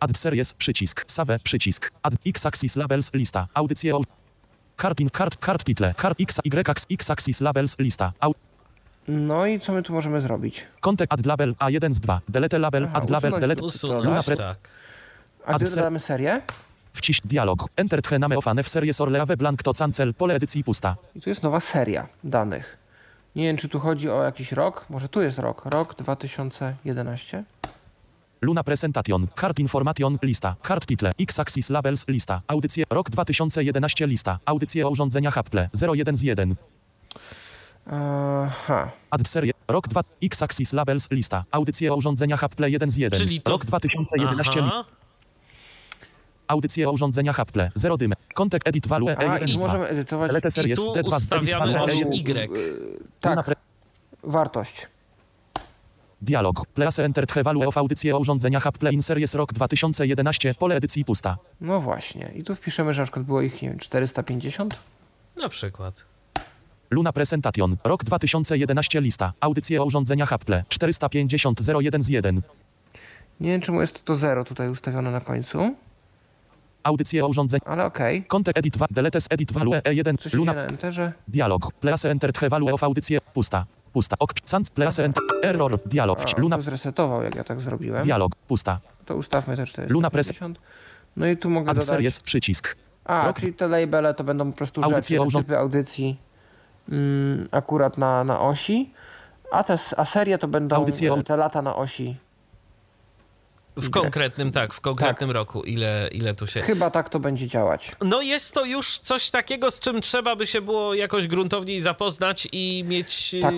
[0.00, 1.04] Add series przycisk.
[1.06, 1.90] Save przycisk.
[2.02, 3.46] Add X axis labels lista.
[3.54, 4.00] Audycje o
[4.82, 5.94] Card in card card title.
[5.94, 8.12] Card X Y axis X axis labels lista.
[8.20, 8.34] Au
[9.08, 10.66] No i co my tu możemy zrobić?
[10.80, 12.20] Contact add label A1 z 2.
[12.28, 13.60] Delete label Aha, add label delete.
[13.62, 14.56] Luna Usunąć, pre- tak.
[15.46, 16.42] A gdy Adser- dodamy serię,
[16.94, 17.68] Wciś dialog.
[17.76, 20.14] Enter the name of an F series or leave blank to cancel.
[20.14, 20.96] Pole edycji pusta.
[21.14, 22.78] i tu jest nowa seria danych.
[23.36, 24.86] Nie wiem, czy tu chodzi o jakiś rok.
[24.90, 25.62] Może tu jest rok.
[25.64, 27.44] Rok 2011.
[28.42, 29.26] Luna presentation.
[29.40, 30.56] Card information lista.
[30.68, 31.12] Card title.
[31.20, 32.40] X axis labels lista.
[32.46, 34.38] Audycje rok 2011 lista.
[34.44, 36.54] Audycje o urządzeniach Apple 01 z 1.
[37.86, 38.90] Aha.
[39.10, 39.52] Add serie.
[39.68, 40.00] Rok 2.
[40.22, 41.44] X axis labels lista.
[41.50, 43.20] Audycje o urządzeniach Apple 1 z 1.
[43.20, 44.84] Czyli to- Rok 2011 li- Aha.
[46.48, 48.14] Audycje o urządzeniach Apple 0 dymy.
[48.34, 49.66] Contact edit value A, E1 i z tu 2.
[49.66, 52.56] możemy edytować Delete I series tu D2 z ustawiamy E1.
[52.56, 52.98] Y.
[53.20, 53.50] tak,
[54.22, 54.86] wartość.
[56.22, 56.66] Dialog.
[56.66, 60.54] Place entered the value of audycje o urządzeniach Apple in series rok 2011.
[60.54, 61.36] Pole edycji pusta.
[61.60, 62.32] No właśnie.
[62.34, 64.78] I tu wpiszemy, że na przykład było ich, nie wiem, 450.
[65.38, 66.04] Na przykład.
[66.92, 67.76] Luna Presentation.
[67.84, 69.32] Rok 2011 lista.
[69.40, 70.62] Audycje o urządzeniach Apple.
[70.68, 72.42] 450 01 z 1.
[73.40, 75.74] Nie wiem, czemu jest to 0 tutaj ustawione na końcu,
[76.84, 77.30] Audycje o
[77.64, 78.24] ale okej.
[78.24, 78.86] Contact edit 2.
[78.90, 80.16] Deletes edit value E1.
[80.18, 80.52] Coś idzie Luna.
[80.54, 81.12] na enterze.
[81.28, 81.72] Dialog.
[81.72, 83.20] Place entered the value of audycje.
[83.20, 83.66] Pusta.
[83.92, 84.16] Pusta.
[84.18, 84.32] Ok.
[84.44, 84.70] Sans.
[84.70, 85.22] Place enter.
[85.42, 85.78] Error.
[85.86, 86.18] Dialog.
[86.36, 86.56] A, Luna.
[86.56, 88.04] to zresetował, jak ja tak zrobiłem.
[88.04, 88.32] Dialog.
[88.48, 88.80] Pusta.
[89.06, 89.90] To ustawmy te 450.
[89.92, 90.54] Luna Pres-
[91.16, 91.88] No i tu mogę Add dodać...
[91.88, 92.20] series.
[92.20, 92.76] Przycisk.
[93.04, 96.16] A, Rok- czyli te labele to będą po prostu Audycje rzeczy, urząd- typy audycji
[97.50, 98.92] akurat na, na osi,
[99.52, 102.16] a, te, a serie to będą Audycje te lata na osi.
[103.76, 106.60] W konkretnym, tak, w konkretnym roku, ile, ile tu się...
[106.60, 107.90] Chyba tak to będzie działać.
[108.04, 112.48] No jest to już coś takiego, z czym trzeba by się było jakoś gruntowniej zapoznać
[112.52, 113.54] i mieć, Tak.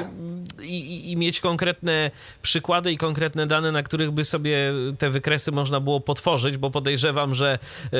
[0.62, 2.10] i, i mieć konkretne
[2.42, 7.34] przykłady i konkretne dane, na których by sobie te wykresy można było potworzyć, bo podejrzewam,
[7.34, 7.58] że
[7.92, 7.98] yy,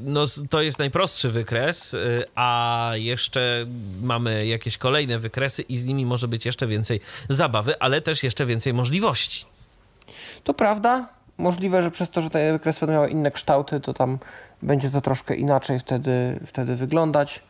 [0.00, 3.66] no, to jest najprostszy wykres, yy, a jeszcze
[4.02, 8.46] mamy jakieś kolejne wykresy i z nimi może być jeszcze więcej zabawy, ale też jeszcze
[8.46, 9.44] więcej możliwości.
[10.44, 11.15] To prawda.
[11.38, 14.18] Możliwe, że przez to, że te wykresy będą miały inne kształty, to tam
[14.62, 17.42] będzie to troszkę inaczej wtedy, wtedy wyglądać.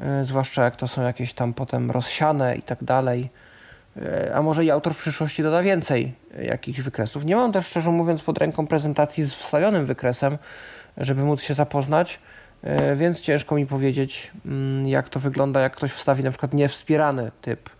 [0.00, 3.30] E, Zwłaszcza jak to są jakieś tam potem rozsiane i tak dalej.
[3.96, 7.24] E, A może i autor w przyszłości doda więcej e, jakichś wykresów.
[7.24, 10.38] Nie mam też szczerze mówiąc pod ręką prezentacji z wstawionym wykresem,
[10.96, 12.20] żeby móc się zapoznać,
[12.96, 17.70] więc ciężko mi powiedzieć, mm, jak to wygląda, jak ktoś wstawi na przykład niewspierany typ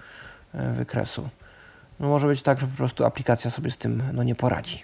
[0.54, 1.28] wykresu.
[2.00, 4.82] No może być tak, że po prostu aplikacja sobie z tym no, nie poradzi.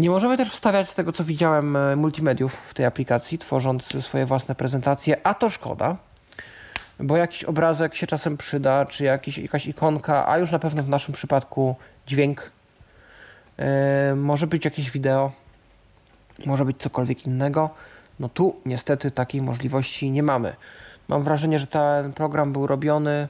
[0.00, 4.26] Nie możemy też wstawiać z tego, co widziałem, e, multimediów w tej aplikacji, tworząc swoje
[4.26, 5.96] własne prezentacje, a to szkoda,
[7.00, 10.88] bo jakiś obrazek się czasem przyda, czy jakiś, jakaś ikonka, a już na pewno w
[10.88, 11.76] naszym przypadku
[12.06, 12.50] dźwięk,
[13.58, 15.32] e, może być jakieś wideo,
[16.46, 17.70] może być cokolwiek innego.
[18.20, 20.56] No tu niestety takiej możliwości nie mamy.
[21.08, 23.28] Mam wrażenie, że ten program był robiony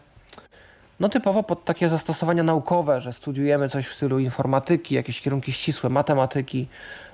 [1.02, 5.90] no typowo pod takie zastosowania naukowe, że studiujemy coś w stylu informatyki, jakieś kierunki ścisłe,
[5.90, 6.66] matematyki,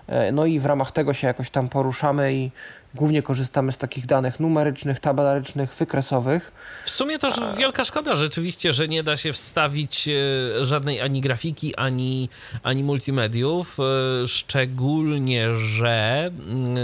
[0.06, 2.50] e, no i w ramach tego się jakoś tam poruszamy i
[2.94, 6.52] głównie korzystamy z takich danych numerycznych, tabelarycznych, wykresowych.
[6.84, 11.76] W sumie to wielka szkoda rzeczywiście, że nie da się wstawić e, żadnej ani grafiki,
[11.76, 12.28] ani,
[12.62, 16.76] ani multimediów, e, szczególnie, że mm,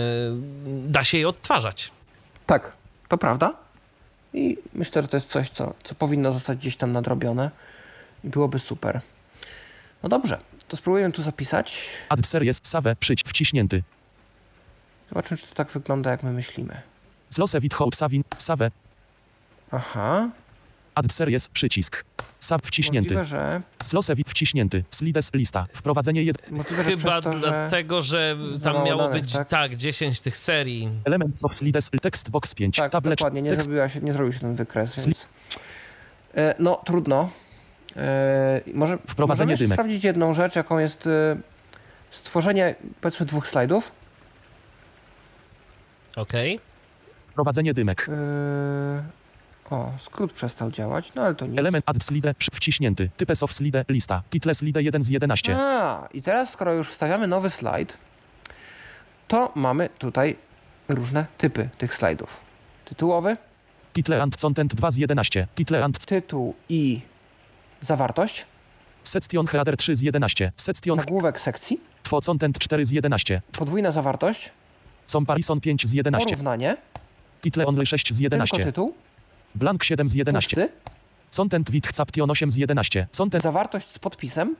[0.92, 1.90] da się je odtwarzać.
[2.46, 2.72] Tak,
[3.08, 3.63] to prawda.
[4.34, 7.50] I myślę, że to jest coś, co, co powinno zostać gdzieś tam nadrobione
[8.24, 9.00] i byłoby super.
[10.02, 11.88] No dobrze, to spróbujemy tu zapisać.
[12.08, 13.82] Add series save przyć wciśnięty.
[15.08, 16.80] Zobaczymy, czy to tak wygląda, jak my myślimy.
[17.30, 18.70] Zlose without savin save.
[19.70, 20.28] Aha,
[20.94, 22.04] Add series przycisk.
[22.40, 23.14] Save wciśnięty.
[23.14, 24.84] możliwe, że, Zlose wit wciśnięty.
[24.90, 25.66] Slides lista.
[25.72, 26.54] Wprowadzenie 1.
[26.54, 27.38] możliwe, że Chyba to, że...
[27.38, 29.48] dlatego, że tam miało danych, być tak?
[29.48, 29.76] tak?
[29.76, 30.90] 10 tych serii.
[31.04, 32.76] Element of slides text box 5.
[32.76, 35.28] Tak, tablet dokładnie, nie, tekst zrobiła się, nie zrobił się ten wykres, więc...
[36.34, 37.30] E, no, trudno.
[37.96, 39.74] E, może Wprowadzenie dymek.
[39.74, 41.36] sprawdzić jedną rzecz, jaką jest e,
[42.10, 43.92] stworzenie, powiedzmy, dwóch slajdów.
[46.16, 46.60] Okej.
[47.34, 48.08] prowadzenie dymek.
[48.08, 49.04] E,
[49.70, 51.58] o, skrót przestał działać, no ale to nic.
[51.58, 53.10] Element add slide wciśnięty.
[53.16, 54.22] Types of slide lista.
[54.30, 55.56] Title slide 1 z 11.
[55.58, 57.96] A, i teraz skoro już wstawiamy nowy slajd,
[59.28, 60.36] to mamy tutaj
[60.88, 62.40] różne typy tych slajdów.
[62.84, 63.36] Tytułowy,
[63.92, 65.46] Title and content 2 z 11.
[65.54, 67.00] Title and tytuł i
[67.82, 68.46] zawartość,
[69.02, 70.52] section header 3 z 11.
[70.56, 73.42] Section nagłówek sekcji, two content 4 z 11.
[73.52, 74.50] podwójna zawartość,
[75.06, 76.28] Comparison 5 z 11.
[76.28, 76.76] porównanie,
[77.40, 78.64] Title only 6 z tylko 11.
[78.64, 78.94] tytuł,
[79.54, 80.56] Blank 7 z 11.
[80.56, 80.68] pusty,
[81.36, 83.06] Content with caption 8 z 11.
[83.18, 84.56] Content zawartość z podpisem,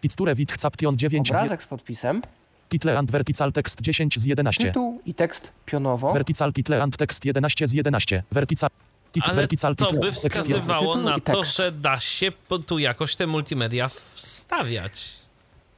[0.00, 1.36] picture with caption 9 z 11.
[1.38, 2.22] obrazek z podpisem,
[2.68, 4.64] Title and vertical text 10 z 11.
[4.64, 6.12] tytuł i tekst pionowo.
[6.12, 8.22] Vertical title and text 11 z 11.
[8.32, 8.70] Vertical
[9.12, 11.56] tit, Ale vertical to by wskazywało na to, tekst.
[11.56, 12.32] że da się
[12.66, 15.14] tu jakoś te multimedia wstawiać.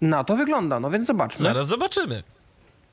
[0.01, 1.43] Na to wygląda, no więc zobaczmy.
[1.43, 2.23] Zaraz zobaczymy.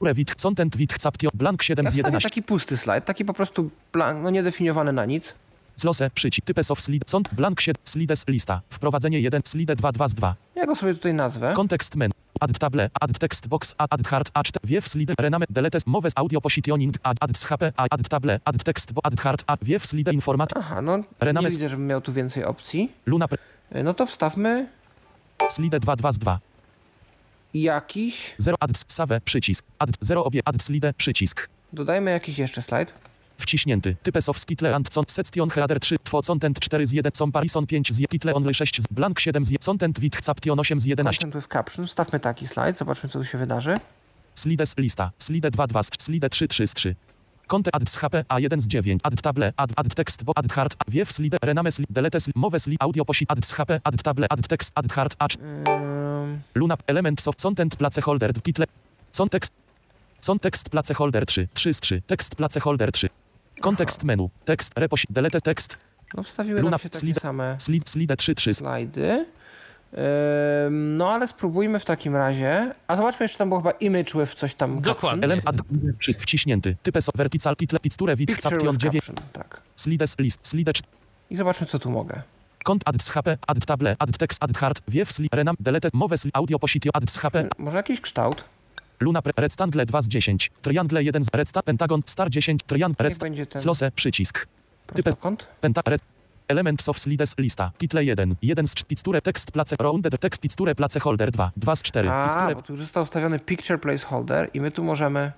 [0.01, 2.29] With content with caption blank 7 Ja z wstawię 11.
[2.29, 5.33] taki pusty slajd, taki po prostu blank, no niedefiniowany na nic.
[5.75, 8.61] Zlose przycisk types of slide cont blank 7 slides lista.
[8.69, 10.35] Wprowadzenie 1 slide 2 2 z 2.
[10.55, 11.53] Ja go sobie tutaj nazwę.
[11.55, 12.13] Kontekst menu.
[12.39, 16.95] Add table, add text box, add, hard, add wiew slide, rename, deletes, moves audio positioning,
[17.03, 20.49] add, add z HP, add table, add text, bo- add hard, add wiew slide informat,
[20.57, 22.91] Aha, no nie Rename- widzę, żebym miał tu więcej opcji.
[23.05, 23.25] luna,
[23.75, 24.67] Y, No to wstawmy
[25.49, 26.39] slide 2 2 z 2.
[27.53, 31.49] jakiś, 0 add save, przycisk, add 0 obie, add slide, przycisk.
[31.73, 32.93] dodajmy jakiś jeszcze slajd.
[33.41, 33.95] Wciśnięty.
[34.03, 37.93] Types of skitle and cont section header 3, two content 4 z 1, comparison 5
[37.93, 41.21] z title only 6 z blank 7 z content with caption 8 z 11.
[41.21, 41.87] Content with caption.
[41.87, 43.75] Wstawmy taki slajd, zobaczmy co tu się wydarzy.
[44.35, 46.95] Slides lista, slide 2 2 z slide 3 3 z 3.
[47.47, 50.75] Content add z HP A1 z 9, add table, add, add text, bo add hard,
[50.87, 54.27] wiew slide, rename slide, delete slide, mowe slide, audio posi, add z HP, add table,
[54.29, 58.65] add text, add hard, add, Ym, luna, element soft, content, placeholder, title,
[59.17, 59.53] context,
[60.27, 63.09] context, placeholder 3, 3 z 3, tekst, placeholder 3.
[63.61, 65.77] Kontekst menu, tekst, reposi, delete text,
[66.13, 69.25] no wstawiły Luna nam się takie slide- same slide, slide 3 3 slajdy.
[70.71, 72.73] No ale spróbujmy w takim razie.
[72.87, 74.81] A zobaczmy jeszcze tam było chyba image with coś tam.
[74.81, 75.23] Dokładnie.
[75.23, 75.45] Element
[76.19, 78.51] wciśnięty, types vertical, title, picture, with, Caption.
[78.51, 79.61] Picture caption with 9, caption, tak.
[79.75, 80.89] slides, list, slide 4,
[81.29, 82.21] I zobaczmy co tu mogę.
[82.63, 86.17] Kont add z HP, add table, add text, add hard, wiew sli, renam, delete, mowe
[86.17, 88.43] sli, audio positio, add z HP, Może jakiś kształt?
[89.01, 92.99] Luna, pre, rectangle 2 z 10, triangle 1 z, redsta, pentagon, star 10, trian, Niech
[92.99, 94.47] redsta, będzie ten slose, przycisk,
[94.95, 95.15] types,
[95.61, 96.01] penta, red,
[96.47, 100.75] element of slides, lista, title 1, 1 z 4, picture, tekst, place, rounded, tekst, picture,
[100.75, 104.49] place, holder 2, 2 z 4, A, picture, bo tu już został ustawiony picture placeholder
[104.53, 105.31] i my tu możemy...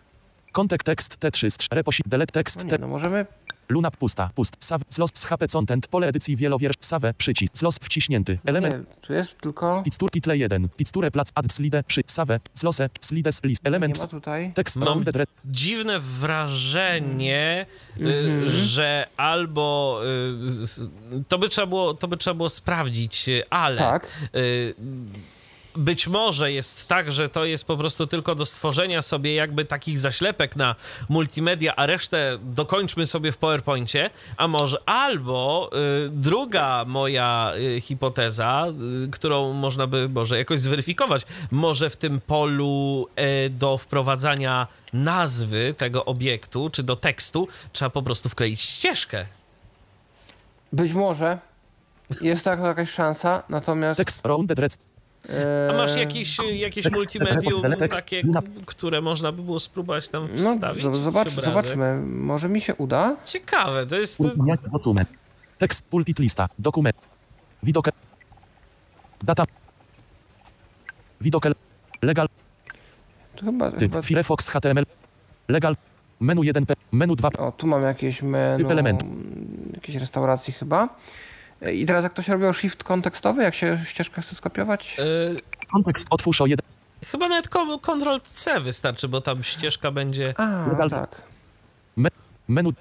[0.52, 3.26] kontek, tekst, T3 z 3, reposi, delete, No tekst, nie, no możemy...
[3.70, 8.40] luna, pusta, pust, save, slos, z HP, content, pole edycji, wielowiersz, save, przycisk, slos, wciśnięty,
[8.46, 9.82] element, nie, tu jest tylko...
[9.86, 14.08] Picture title 1, picture plac add slide przy save, slose, slides list, Nie element, ma
[14.08, 14.54] tutaj...
[14.54, 15.04] tekst Mam-
[15.46, 17.66] Dziwne wrażenie,
[17.98, 18.50] y, Mhm.
[18.56, 20.00] że albo
[21.18, 24.08] y, to by trzeba było, to by trzeba było sprawdzić, y, ale Tak.
[24.36, 24.74] y,
[25.76, 30.00] być może jest tak, że to jest po prostu tylko do stworzenia sobie jakby takich
[30.00, 30.76] zaślepek na
[31.10, 35.70] multimedia, a resztę dokończmy sobie w PowerPoincie, a może albo
[36.06, 38.66] y, druga moja y, hipoteza,
[39.06, 43.08] y, którą można by może jakoś zweryfikować, może w tym polu
[43.46, 49.26] y, do wprowadzania nazwy tego obiektu, czy do tekstu, trzeba po prostu wkleić ścieżkę.
[50.74, 51.38] Być może
[52.22, 53.98] jest taka jakaś szansa, natomiast...
[53.98, 54.60] Tekst rounded.
[55.70, 60.28] A masz jakieś, jakieś tekst, multimedium tekst, takie, na- które można by było spróbować tam
[60.44, 60.84] No, wstawić?
[60.96, 62.02] z- zobacz, zobaczmy.
[62.06, 63.16] Może mi się uda.
[63.26, 64.20] Ciekawe, to jest...
[64.72, 65.10] Dokument.
[65.58, 66.48] Tekst pulpit lista.
[66.60, 66.96] Dokument.
[67.64, 67.90] Widok.
[69.24, 69.44] Data.
[71.22, 71.44] Widok.
[72.02, 72.28] Legal.
[73.36, 73.80] To chyba, Typ.
[73.80, 74.86] chyba Firefox HTML.
[75.48, 75.76] Legal.
[76.20, 76.74] Menu 1P.
[76.92, 77.30] Menu 2.
[77.38, 79.06] O, tu mam jakieś menu, Typ elementu.
[79.74, 80.90] jakieś restauracji chyba.
[81.72, 84.98] I teraz jak ktoś robił shift kontekstowy, jak się ścieżkę chce skopiować?
[84.98, 85.42] Yy...
[85.72, 86.66] Kontekst otwórz o jeden.
[87.06, 87.50] Chyba nawet
[87.82, 90.34] Ctrl C wystarczy, bo tam ścieżka będzie.
[90.38, 91.22] A, tak.
[91.96, 92.10] Me
[92.48, 92.74] menu.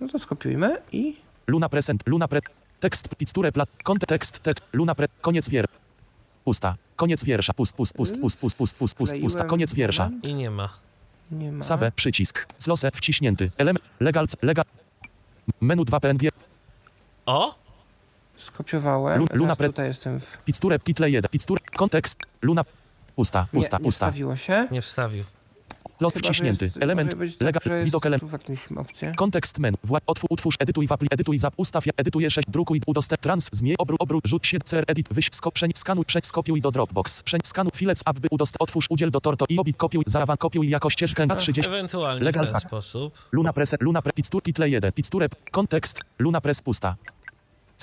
[0.00, 1.16] No to skopiujmy i.
[1.46, 2.40] Luna present, Luna pre.
[2.80, 5.06] Tekst, picture, plat, kontekst, tet, Luna pre.
[5.20, 5.66] Koniec wier.
[6.44, 6.76] Pusta.
[6.96, 7.52] Koniec wiersza.
[7.52, 9.44] Pust, pust, pust, pust, pust, pust, pust, pust pusta.
[9.44, 10.10] Koniec wiersza.
[10.22, 10.68] I nie ma.
[11.30, 11.62] Nie ma.
[11.62, 12.46] Save, przycisk.
[12.58, 13.50] Zlose, wciśnięty.
[13.58, 14.64] Element, legal, legal.
[15.60, 16.28] Menu 2 PNG.
[17.26, 17.63] O!
[18.44, 19.18] Skopiowałem.
[19.20, 20.44] Lu- Luna pre- tutaj jestem w...
[20.44, 20.78] Picture.
[20.78, 21.30] Title 1.
[21.30, 21.60] Picture.
[21.76, 22.22] Kontekst.
[22.42, 22.64] Luna.
[23.16, 23.46] Pusta.
[23.52, 23.76] Pusta.
[23.76, 24.06] nie, nie Pusta.
[24.06, 24.68] wstawiło się.
[24.70, 25.24] Nie wstawił.
[26.00, 26.64] Lot Chyba, wciśnięty.
[26.64, 27.14] jest- Element.
[27.14, 28.32] być tak, jest Widok element.
[28.32, 29.16] w.
[29.16, 29.76] Kontekst menu.
[29.86, 33.74] Wła- Otwórz, utwórz, edytuj w apli, edytuj zap, ustaw, edytuję 6, drukuj, udostęp, trans, zmień,
[33.78, 37.40] obrót, obrót, rzuć się, cer, edit, wyś, sko, przeń, skanuj, przeń, skopiuj do Dropbox, przeń,
[37.44, 41.26] skanuj, filec, aby udostęp, otwórz, udziel do torto i obit, kopiuj, zaawan, kopiuj jako ścieżkę
[41.26, 42.62] na 30, Ewentualnie w Legal ten tak.
[42.62, 43.14] sposób.
[43.32, 46.96] luna press, luna pre, pitstur, title 1, pitsture, kontekst, luna press, pusta.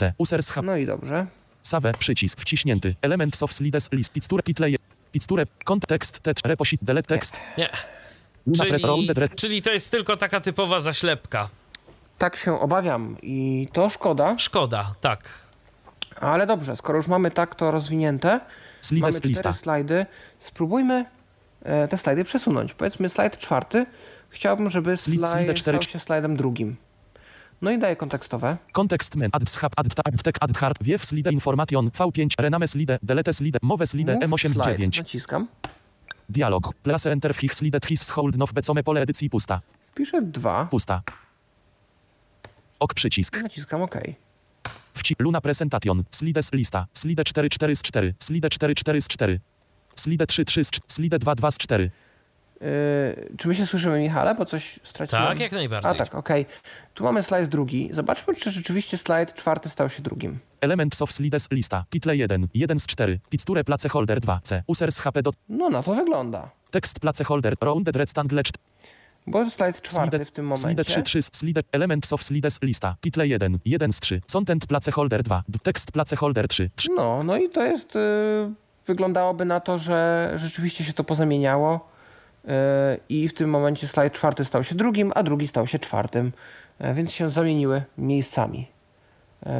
[0.01, 1.27] C, users, hub, No i dobrze.
[1.61, 7.07] save, przycisk, wciśnięty, element soft slides, list, pitsture, title 1, pitsture, kontekst, tecz, reposit, delete
[7.07, 7.69] text, Nie.
[8.55, 11.49] Czyli, czyli to jest tylko taka typowa zaślepka.
[12.17, 15.29] Tak się obawiam i to szkoda, Szkoda, tak.
[16.19, 18.41] ale dobrze, skoro już mamy tak to rozwinięte, mamy
[18.81, 20.05] slides, cztery lista, slajdy,
[20.39, 21.05] spróbujmy
[21.63, 22.73] e, te slajdy przesunąć.
[22.73, 23.85] Powiedzmy slajd czwarty,
[24.29, 26.75] chciałbym, żeby slajd stał się slajdem drugim.
[27.61, 28.57] No i daję kontekstowe.
[28.71, 32.99] Kontekst men, add hub, add add text, add hard, wiew slide information, V5, rename slide,
[33.03, 34.77] delete slide, move slide, Move M8 z slide.
[34.77, 34.97] 9.
[34.97, 35.47] Naciskam.
[36.29, 36.73] Dialog.
[36.83, 39.61] Place enter w hich slide his hold now become pole edycji pusta.
[39.91, 40.65] Wpiszę dwa.
[40.65, 41.01] Pusta.
[42.79, 43.41] Ok przycisk.
[43.41, 43.95] Naciskam OK.
[44.93, 46.03] Wci Luna presentation.
[46.11, 46.85] Slides lista.
[46.93, 48.13] Slide 4 4 z 4.
[48.19, 49.39] Slide 4 4 z 4.
[49.95, 50.85] Slide 3 3 z 4.
[50.87, 51.91] Slide 2 2 z 4.
[52.61, 54.35] Yy, czy my się słyszymy, Michale?
[54.35, 55.25] Bo coś straciłem.
[55.27, 55.91] Tak, jak najbardziej.
[55.91, 56.45] A tak, okej.
[56.93, 57.89] Tu mamy slajd drugi.
[57.91, 60.39] Zobaczmy, czy rzeczywiście slajd czwarty stał się drugim.
[60.61, 61.85] Element of slides lista.
[61.89, 62.47] Title 1.
[62.53, 63.19] 1 z 4.
[63.29, 64.39] Picture place holder 2.
[64.43, 64.63] C.
[64.67, 65.35] Users HP dot.
[65.49, 66.49] No na to wygląda.
[66.71, 67.53] Tekst place holder.
[67.61, 68.63] Rounded rectangle 4.
[69.27, 70.83] Bo slajd czwarty Slide, w tym slide momencie.
[71.01, 72.95] 3 3 slide element of slides lista.
[73.01, 73.59] Title 1.
[73.65, 74.21] 1 z 3.
[74.33, 75.43] Content place holder 2.
[75.49, 76.69] D- Tekst place holder 3.
[76.75, 76.89] 3.
[76.95, 77.95] No, no i to jest.
[77.95, 78.53] Yy,
[78.87, 81.91] wyglądałoby na to, że rzeczywiście się to pozamieniało.
[82.45, 82.51] Yy,
[83.09, 86.31] I w tym momencie slajd czwarty stał się drugim, a drugi stał się czwartym.
[86.79, 88.67] Yy, więc się zamieniły miejscami.
[89.45, 89.51] Yy,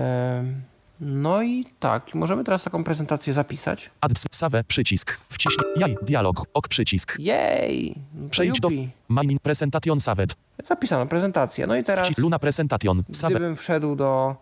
[1.02, 3.92] no i tak, możemy teraz taką prezentację zapisać.
[4.02, 5.20] Add save przycisk.
[5.30, 5.98] Wciśnij jaj.
[6.02, 6.46] Dialog.
[6.54, 7.20] Ok przycisk.
[7.20, 7.96] Jej!
[8.16, 8.70] No Przejdź do.
[9.10, 10.36] Mining Presentation Saved.
[10.68, 11.68] Zapisano prezentację.
[11.68, 13.04] No i teraz, Wci- Luna Presentation.
[13.12, 13.38] Saved.
[13.38, 14.36] gdybym wszedł do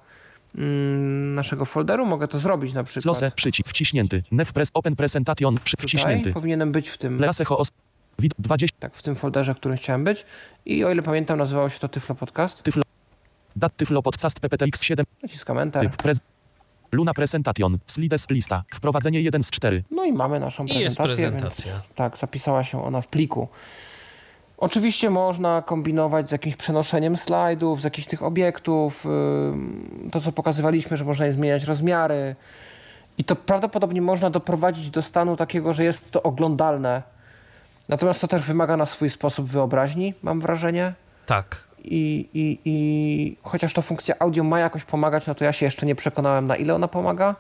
[0.56, 3.04] mm, naszego folderu, mogę to zrobić na przykład.
[3.04, 3.32] Slose.
[3.36, 4.24] Przycisk wciśnięty.
[4.32, 5.56] Nef Press Open Presentation.
[5.56, 6.34] Przy, Tutaj wciśnięty.
[6.34, 7.20] powinienem być w tym.
[8.20, 8.78] Wid 20.
[8.80, 10.26] tak, w tym folderze, w którym chciałem być.
[10.66, 12.64] I o ile pamiętam, nazywało się to Tyflo Podcast.
[12.64, 12.84] Tyflo.
[13.56, 15.06] Dat Tyflo Podcast PPTX 7.
[15.24, 15.82] Naciskam Enter.
[15.82, 15.96] Typ.
[15.96, 16.20] Prez.
[16.92, 17.78] Luna Presentation.
[17.86, 18.64] Slides lista.
[18.74, 19.84] Wprowadzenie 1 z 4.
[19.92, 21.32] No i mamy naszą I jest prezentację.
[21.32, 21.74] prezentacja.
[21.74, 23.48] Więc, tak, zapisała się ona w pliku.
[24.58, 29.06] Oczywiście można kombinować z jakimś przenoszeniem slajdów, z jakichś tych obiektów.
[30.12, 32.36] To, co pokazywaliśmy, że można je zmieniać rozmiary.
[33.18, 37.04] I to prawdopodobnie można doprowadzić do stanu takiego, że jest to oglądalne.
[37.90, 40.94] Natomiast to też wymaga na swój sposób wyobraźni, mam wrażenie.
[41.26, 41.58] Tak.
[41.84, 45.86] I, i, I chociaż to funkcja audio ma jakoś pomagać, no to ja się jeszcze
[45.86, 47.36] nie przekonałem, na ile ona pomaga.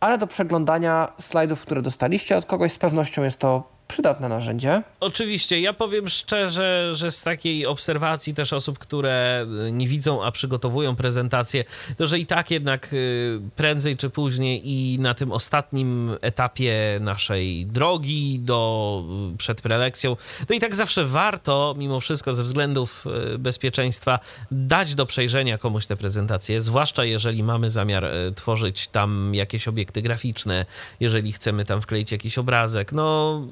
[0.00, 4.82] Ale do przeglądania slajdów, które dostaliście od kogoś, z pewnością jest to przydatne narzędzie.
[5.00, 10.30] Oczywiście, ja powiem szczerze, że z takiej obserwacji też osób, które y, nie widzą, a
[10.30, 11.64] przygotowują prezentację,
[11.96, 17.66] to że i tak jednak y, prędzej czy później i na tym ostatnim etapie naszej
[17.66, 19.02] drogi do
[19.34, 20.16] y, przed prelekcją,
[20.46, 23.04] to i tak zawsze warto, mimo wszystko ze względów
[23.38, 24.18] bezpieczeństwa,
[24.50, 30.66] dać do przejrzenia komuś tę prezentację, zwłaszcza jeżeli mamy zamiar tworzyć tam jakieś obiekty graficzne,
[31.00, 32.92] jeżeli chcemy tam wkleić jakiś obrazek.
[32.92, 33.42] No,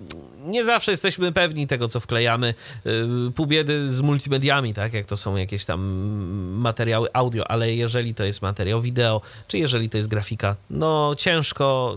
[0.44, 2.54] nie zawsze jesteśmy pewni tego, co wklejamy.
[3.28, 5.80] Y, pół biedy z multimediami, tak, jak to są jakieś tam
[6.58, 11.96] materiały audio, ale jeżeli to jest materiał wideo, czy jeżeli to jest grafika, no ciężko,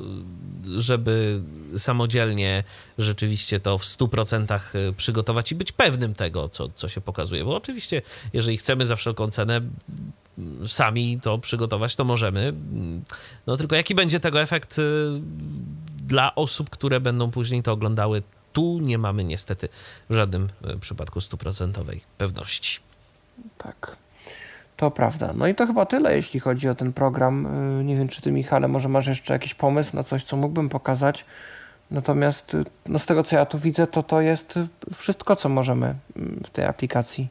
[0.77, 1.41] żeby
[1.77, 2.63] samodzielnie
[2.97, 4.59] rzeczywiście to w 100%
[4.97, 7.45] przygotować i być pewnym tego, co, co się pokazuje.
[7.45, 8.01] Bo oczywiście,
[8.33, 9.61] jeżeli chcemy za wszelką cenę
[10.67, 12.53] sami to przygotować, to możemy.
[13.47, 14.83] No tylko jaki będzie tego efekt y,
[16.07, 19.69] dla osób, które będą później to oglądały, tu nie mamy niestety
[20.09, 22.79] w żadnym e, przypadku stuprocentowej pewności.
[23.57, 23.97] Tak.
[24.77, 25.33] To prawda.
[25.35, 27.47] No i to chyba tyle, jeśli chodzi o ten program.
[27.47, 30.69] E, nie wiem, czy ty, Michale, może masz jeszcze jakiś pomysł na coś, co mógłbym
[30.69, 31.25] pokazać.
[31.91, 34.59] Natomiast e, no z tego, co ja tu widzę, to to jest
[34.93, 37.27] wszystko, co możemy mm, w tej aplikacji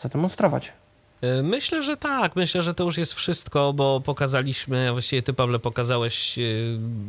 [0.00, 0.72] zademonstrować.
[1.20, 2.36] E, myślę, że tak.
[2.36, 6.42] Myślę, że to już jest wszystko, bo pokazaliśmy, właściwie ty, Pawle, pokazałeś e,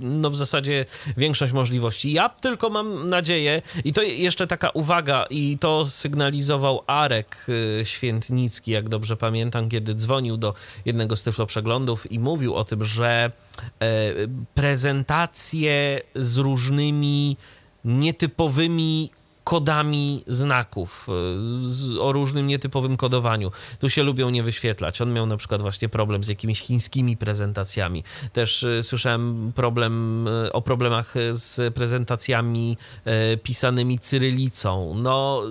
[0.01, 0.85] no w zasadzie
[1.17, 2.13] większość możliwości.
[2.13, 7.45] Ja tylko mam nadzieję, i to jeszcze taka uwaga, i to sygnalizował Arek
[7.81, 10.53] e, Świętnicki, jak dobrze pamiętam, kiedy dzwonił do
[10.85, 13.31] jednego z tyflo przeglądów i mówił o tym, że
[14.53, 17.37] prezentacje z różnymi
[17.85, 19.09] nietypowymi
[19.51, 21.07] kodami znaków,
[21.97, 23.51] e, o różnym nietypowym kodowaniu.
[23.79, 25.01] Tu się lubią nie wyświetlać.
[25.01, 28.03] On miał na przykład właśnie problem z jakimiś chińskimi prezentacjami.
[28.33, 32.77] Też e, słyszałem problem e, o problemach z prezentacjami
[33.43, 34.93] pisanymi cyrylicą.
[34.95, 35.41] No,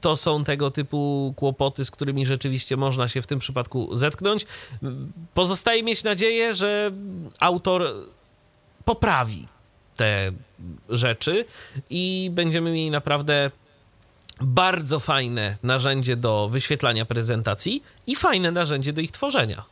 [0.00, 4.46] to są tego typu kłopoty, z którymi rzeczywiście można się w tym przypadku zetknąć.
[5.34, 6.90] Pozostaje mieć nadzieję, że
[7.40, 7.82] autor
[8.84, 9.46] poprawi
[9.96, 10.32] te
[10.88, 11.44] rzeczy
[11.90, 13.50] i będziemy mieli naprawdę
[14.40, 19.64] bardzo fajne narzędzie do wyświetlania prezentacji i fajne narzędzie do ich tworzenia.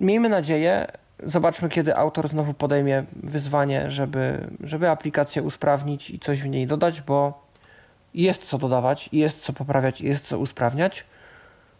[0.00, 0.86] Miejmy nadzieję,
[1.22, 7.00] zobaczmy, kiedy autor znowu podejmie wyzwanie, żeby, żeby aplikację usprawnić i coś w niej dodać,
[7.00, 7.48] bo
[8.14, 11.04] jest co dodawać, jest co poprawiać, jest co usprawniać.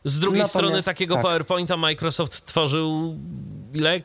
[0.05, 1.23] Z drugiej Natomiast, strony takiego tak.
[1.23, 3.17] PowerPointa Microsoft tworzył
[3.75, 4.01] ile?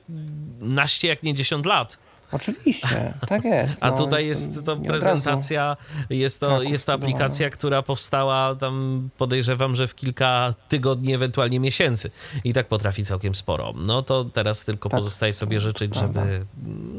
[0.59, 1.97] Naście, jak nie 10 lat.
[2.33, 3.81] Oczywiście, tak jest.
[3.81, 5.77] No, A tutaj jest to prezentacja,
[6.09, 11.59] jest to, tak, jest to aplikacja, która powstała tam podejrzewam, że w kilka tygodni, ewentualnie
[11.59, 12.11] miesięcy
[12.43, 13.73] i tak potrafi całkiem sporo.
[13.75, 16.45] No to teraz tylko tak, pozostaje sobie życzyć, żeby,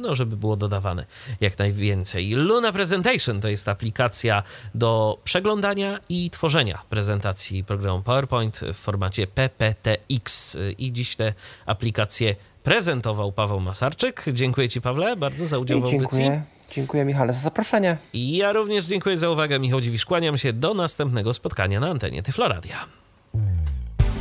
[0.00, 1.06] no, żeby było dodawane
[1.40, 2.30] jak najwięcej.
[2.30, 4.42] Luna Presentation to jest aplikacja
[4.74, 11.34] do przeglądania i tworzenia prezentacji programu PowerPoint w formacie PPTX i dziś te
[11.66, 14.24] aplikacje prezentował Paweł Masarczyk.
[14.32, 16.00] Dziękuję Ci, Pawle, bardzo za udział w audycji.
[16.00, 16.42] Dziękuję.
[16.70, 17.96] Dziękuję Michale za zaproszenie.
[18.12, 19.58] I ja również dziękuję za uwagę.
[19.58, 22.76] Michał Dziwisz, kłaniam się do następnego spotkania na antenie Tyfloradia.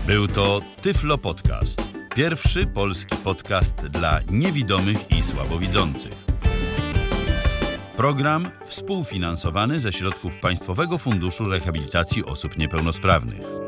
[0.08, 1.82] Był to Tyflo Podcast.
[2.16, 6.26] Pierwszy polski podcast dla niewidomych i słabowidzących.
[7.98, 13.63] Program współfinansowany ze środków Państwowego Funduszu Rehabilitacji Osób Niepełnosprawnych.